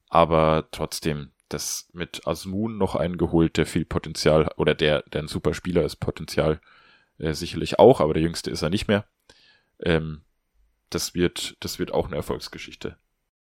[0.08, 5.54] aber trotzdem, das mit Asmun noch eingeholt, der viel Potenzial, oder der, der ein super
[5.54, 6.60] Spieler ist, Potenzial
[7.18, 9.06] äh, sicherlich auch, aber der jüngste ist er nicht mehr.
[9.84, 10.22] Ähm,
[10.90, 12.98] das wird, das wird auch eine Erfolgsgeschichte.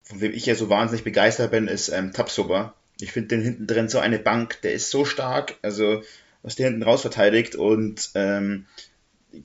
[0.04, 2.76] Von wem ich ja so wahnsinnig begeistert bin, ist ähm, Tapsoba.
[3.00, 6.04] Ich finde den hinten drin so eine Bank, der ist so stark, also
[6.42, 8.66] was der hinten raus verteidigt und ähm,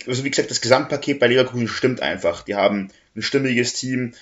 [0.07, 2.43] also wie gesagt, das Gesamtpaket bei Leverkusen stimmt einfach.
[2.43, 4.15] Die haben ein stimmiges Team,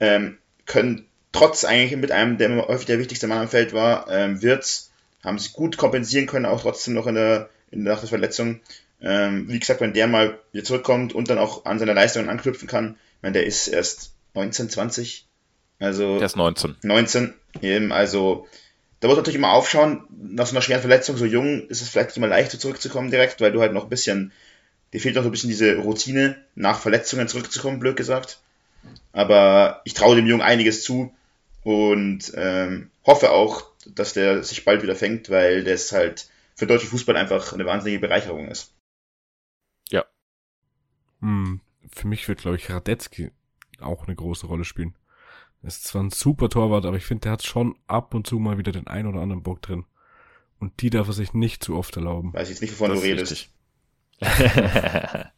[0.00, 1.06] ähm, können
[1.36, 4.90] trotz eigentlich mit einem, der häufig der wichtigste Mann am Feld war, ähm, Wirtz,
[5.22, 8.60] haben sie gut kompensieren können, auch trotzdem noch in der, in der, nach der Verletzung.
[9.02, 12.68] Ähm, wie gesagt, wenn der mal wieder zurückkommt und dann auch an seine Leistungen anknüpfen
[12.68, 15.26] kann, ich meine, der ist erst 19, 20.
[15.78, 16.76] Also der ist 19.
[16.82, 17.34] 19.
[17.60, 18.46] Eben, also
[19.00, 21.90] da muss man natürlich immer aufschauen, nach so einer schweren Verletzung, so jung, ist es
[21.90, 24.32] vielleicht nicht immer leicht, so zurückzukommen direkt, weil du halt noch ein bisschen,
[24.92, 28.38] dir fehlt noch so ein bisschen diese Routine, nach Verletzungen zurückzukommen, blöd gesagt.
[29.12, 31.12] Aber ich traue dem Jungen einiges zu
[31.66, 36.88] und ähm, hoffe auch, dass der sich bald wieder fängt, weil das halt für deutschen
[36.90, 38.72] Fußball einfach eine wahnsinnige Bereicherung ist.
[39.90, 40.04] Ja.
[41.20, 41.60] Hm,
[41.90, 43.32] für mich wird, glaube ich, Radetzky
[43.80, 44.94] auch eine große Rolle spielen.
[45.62, 48.38] Er ist zwar ein super Torwart, aber ich finde, der hat schon ab und zu
[48.38, 49.86] mal wieder den ein oder anderen Bock drin.
[50.60, 52.32] Und die darf er sich nicht zu oft erlauben.
[52.32, 53.50] Weiß jetzt nicht, wovon Das du ist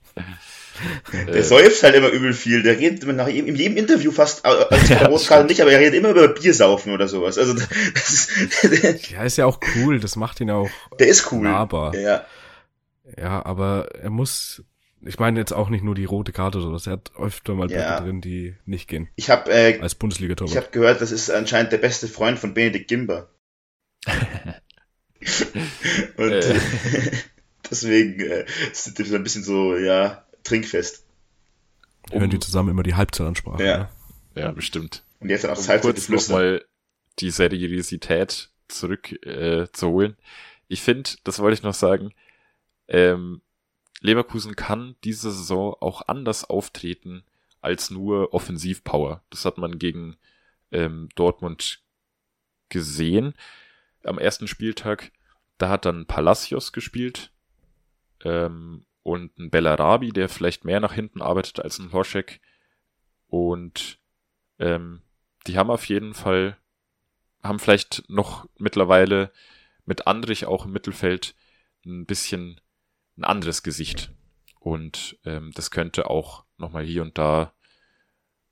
[1.13, 2.63] Äh, Der säuft halt immer übel viel.
[2.63, 5.73] Der redet immer nach jedem, in jedem Interview fast, äh, also Ja, der nicht, aber
[5.73, 7.39] er redet immer über Biersaufen oder sowas.
[7.39, 10.69] Also das ist, Ja, ist ja auch cool, das macht ihn auch
[10.99, 11.43] der ist cool.
[11.45, 11.95] nahbar.
[11.97, 12.25] Ja.
[13.17, 14.63] Ja, aber er muss,
[15.05, 17.69] ich meine jetzt auch nicht nur die rote Karte oder so, er hat öfter mal
[17.69, 18.01] Böcke Ja.
[18.01, 19.09] drin, die nicht gehen.
[19.17, 20.57] Ich habe äh, Als ich Bundesliga-Torwart.
[20.57, 23.31] hab gehört, das ist anscheinend der beste Freund von Benedikt Gimber.
[26.17, 26.55] Und Äh.
[27.71, 31.05] deswegen äh, sind die so ein bisschen so, ja, trinkfest.
[32.11, 33.63] Hören die zusammen immer die Halbzeitansprache.
[33.63, 33.79] Ja.
[33.79, 33.89] ne?
[34.35, 35.05] Ja, bestimmt.
[35.21, 36.31] Und jetzt auch um das Halbzeit kurz geflüstert.
[36.31, 36.65] nochmal
[37.19, 40.17] die Seriosität zurück äh, zu holen.
[40.69, 42.13] Ich finde, das wollte ich noch sagen,
[42.87, 43.41] ähm,
[44.01, 47.25] Leverkusen kann diese Saison auch anders auftreten
[47.61, 49.23] als nur Offensivpower.
[49.31, 50.17] Das hat man gegen
[50.71, 51.83] ähm, Dortmund
[52.69, 53.35] gesehen
[54.05, 55.11] am ersten Spieltag.
[55.57, 57.33] Da hat dann Palacios gespielt
[58.25, 62.41] ähm, und ein Bellarabi, der vielleicht mehr nach hinten arbeitet als ein Horschek.
[63.27, 63.99] Und
[64.59, 65.03] ähm,
[65.47, 66.59] die haben auf jeden Fall,
[67.43, 69.33] haben vielleicht noch mittlerweile
[69.87, 71.35] mit Andrich auch im Mittelfeld
[71.87, 72.61] ein bisschen
[73.17, 74.13] ein anderes Gesicht.
[74.61, 77.55] Und ähm, das könnte auch nochmal hier und da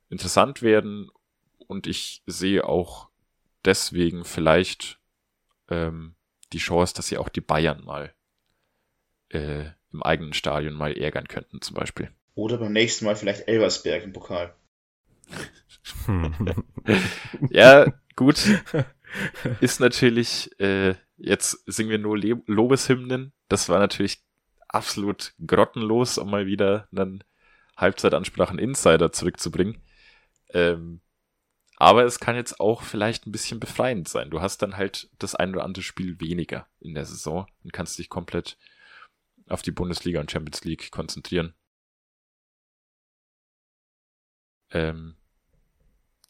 [0.08, 1.10] interessant werden.
[1.58, 3.10] Und ich sehe auch
[3.64, 5.00] deswegen vielleicht
[5.68, 6.14] ähm,
[6.54, 8.14] die Chance, dass sie auch die Bayern mal
[9.28, 12.10] äh, im eigenen Stadion mal ärgern könnten, zum Beispiel.
[12.34, 14.54] Oder beim nächsten Mal vielleicht Elversberg im Pokal.
[17.50, 17.86] Ja,
[18.16, 18.38] gut.
[19.60, 23.32] Ist natürlich, äh, jetzt singen wir nur Le Lobeshymnen.
[23.48, 24.22] Das war natürlich
[24.68, 27.24] absolut grottenlos, um mal wieder einen
[27.76, 29.80] Halbzeitansprachen Insider zurückzubringen.
[30.50, 31.00] Ähm,
[31.76, 34.30] aber es kann jetzt auch vielleicht ein bisschen befreiend sein.
[34.30, 37.98] Du hast dann halt das ein oder andere Spiel weniger in der Saison und kannst
[37.98, 38.58] dich komplett
[39.48, 41.54] auf die Bundesliga und Champions League konzentrieren.
[44.70, 45.16] Ähm,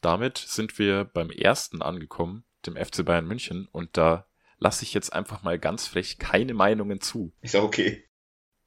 [0.00, 4.26] damit sind wir beim ersten angekommen, dem FC Bayern München, und da
[4.58, 7.32] lasse ich jetzt einfach mal ganz frech keine Meinungen zu.
[7.40, 8.08] Ist auch okay.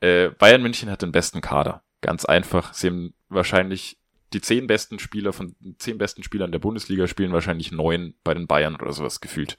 [0.02, 1.84] Äh, Bayern München hat den besten Kader.
[2.02, 2.74] Ganz einfach.
[2.74, 3.98] Sie haben wahrscheinlich
[4.34, 8.34] die zehn besten Spieler von den zehn besten Spielern der Bundesliga spielen wahrscheinlich neun bei
[8.34, 9.58] den Bayern oder sowas gefühlt.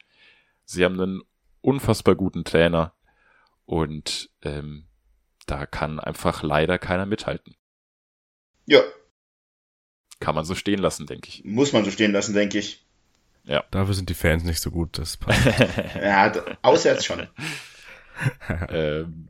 [0.64, 1.22] Sie haben einen
[1.60, 2.94] unfassbar guten Trainer
[3.70, 4.88] und ähm,
[5.46, 7.54] da kann einfach leider keiner mithalten.
[8.66, 8.80] Ja,
[10.18, 11.44] Kann man so stehen lassen, denke ich.
[11.44, 12.84] muss man so stehen lassen, denke ich.
[13.70, 15.40] Dafür sind die Fans nicht so gut, das passt.
[15.94, 17.28] Ja, d- auswärts schon.
[18.68, 19.28] ähm,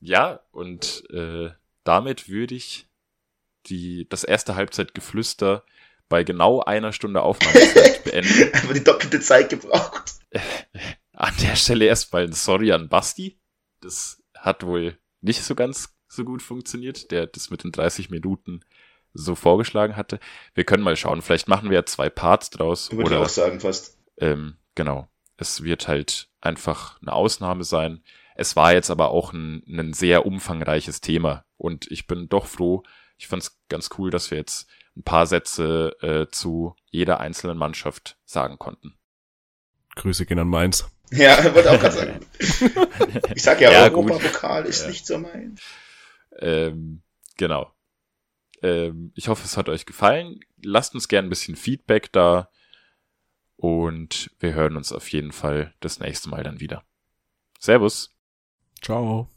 [0.00, 1.50] ja, und äh,
[1.84, 2.86] damit würde ich
[3.66, 5.64] die, das erste Halbzeitgeflüster
[6.10, 8.52] bei genau einer Stunde Aufnahmezeit beenden.
[8.62, 10.12] Aber die doppelte Zeit gebraucht.
[11.14, 13.38] An der Stelle erstmal ein Sorry an Basti.
[13.80, 18.60] Das hat wohl nicht so ganz so gut funktioniert, der das mit den 30 Minuten
[19.12, 20.20] so vorgeschlagen hatte.
[20.54, 22.90] Wir können mal schauen, vielleicht machen wir ja zwei Parts draus.
[22.90, 23.98] Würde ich oder auch sagen, fast.
[24.18, 25.08] ähm, genau.
[25.38, 28.02] Es wird halt einfach eine Ausnahme sein.
[28.36, 32.82] Es war jetzt aber auch ein, ein sehr umfangreiches Thema und ich bin doch froh.
[33.18, 37.58] Ich fand es ganz cool, dass wir jetzt ein paar Sätze äh, zu jeder einzelnen
[37.58, 38.98] Mannschaft sagen konnten.
[39.94, 40.86] Grüße gehen an Mainz.
[41.10, 42.26] Ja, wollte auch gerade sagen.
[43.34, 44.88] Ich sag ja, Ja, Europapokal ist Ja.
[44.88, 45.56] nicht so mein.
[46.38, 47.02] Ähm,
[47.36, 47.72] genau.
[48.62, 50.40] Ähm, ich hoffe, es hat euch gefallen.
[50.62, 52.50] Lasst uns gerne ein bisschen Feedback da.
[53.56, 56.84] Und wir hören uns auf jeden Fall das nächste Mal dann wieder.
[57.58, 58.14] Servus.
[58.82, 59.30] Ciao.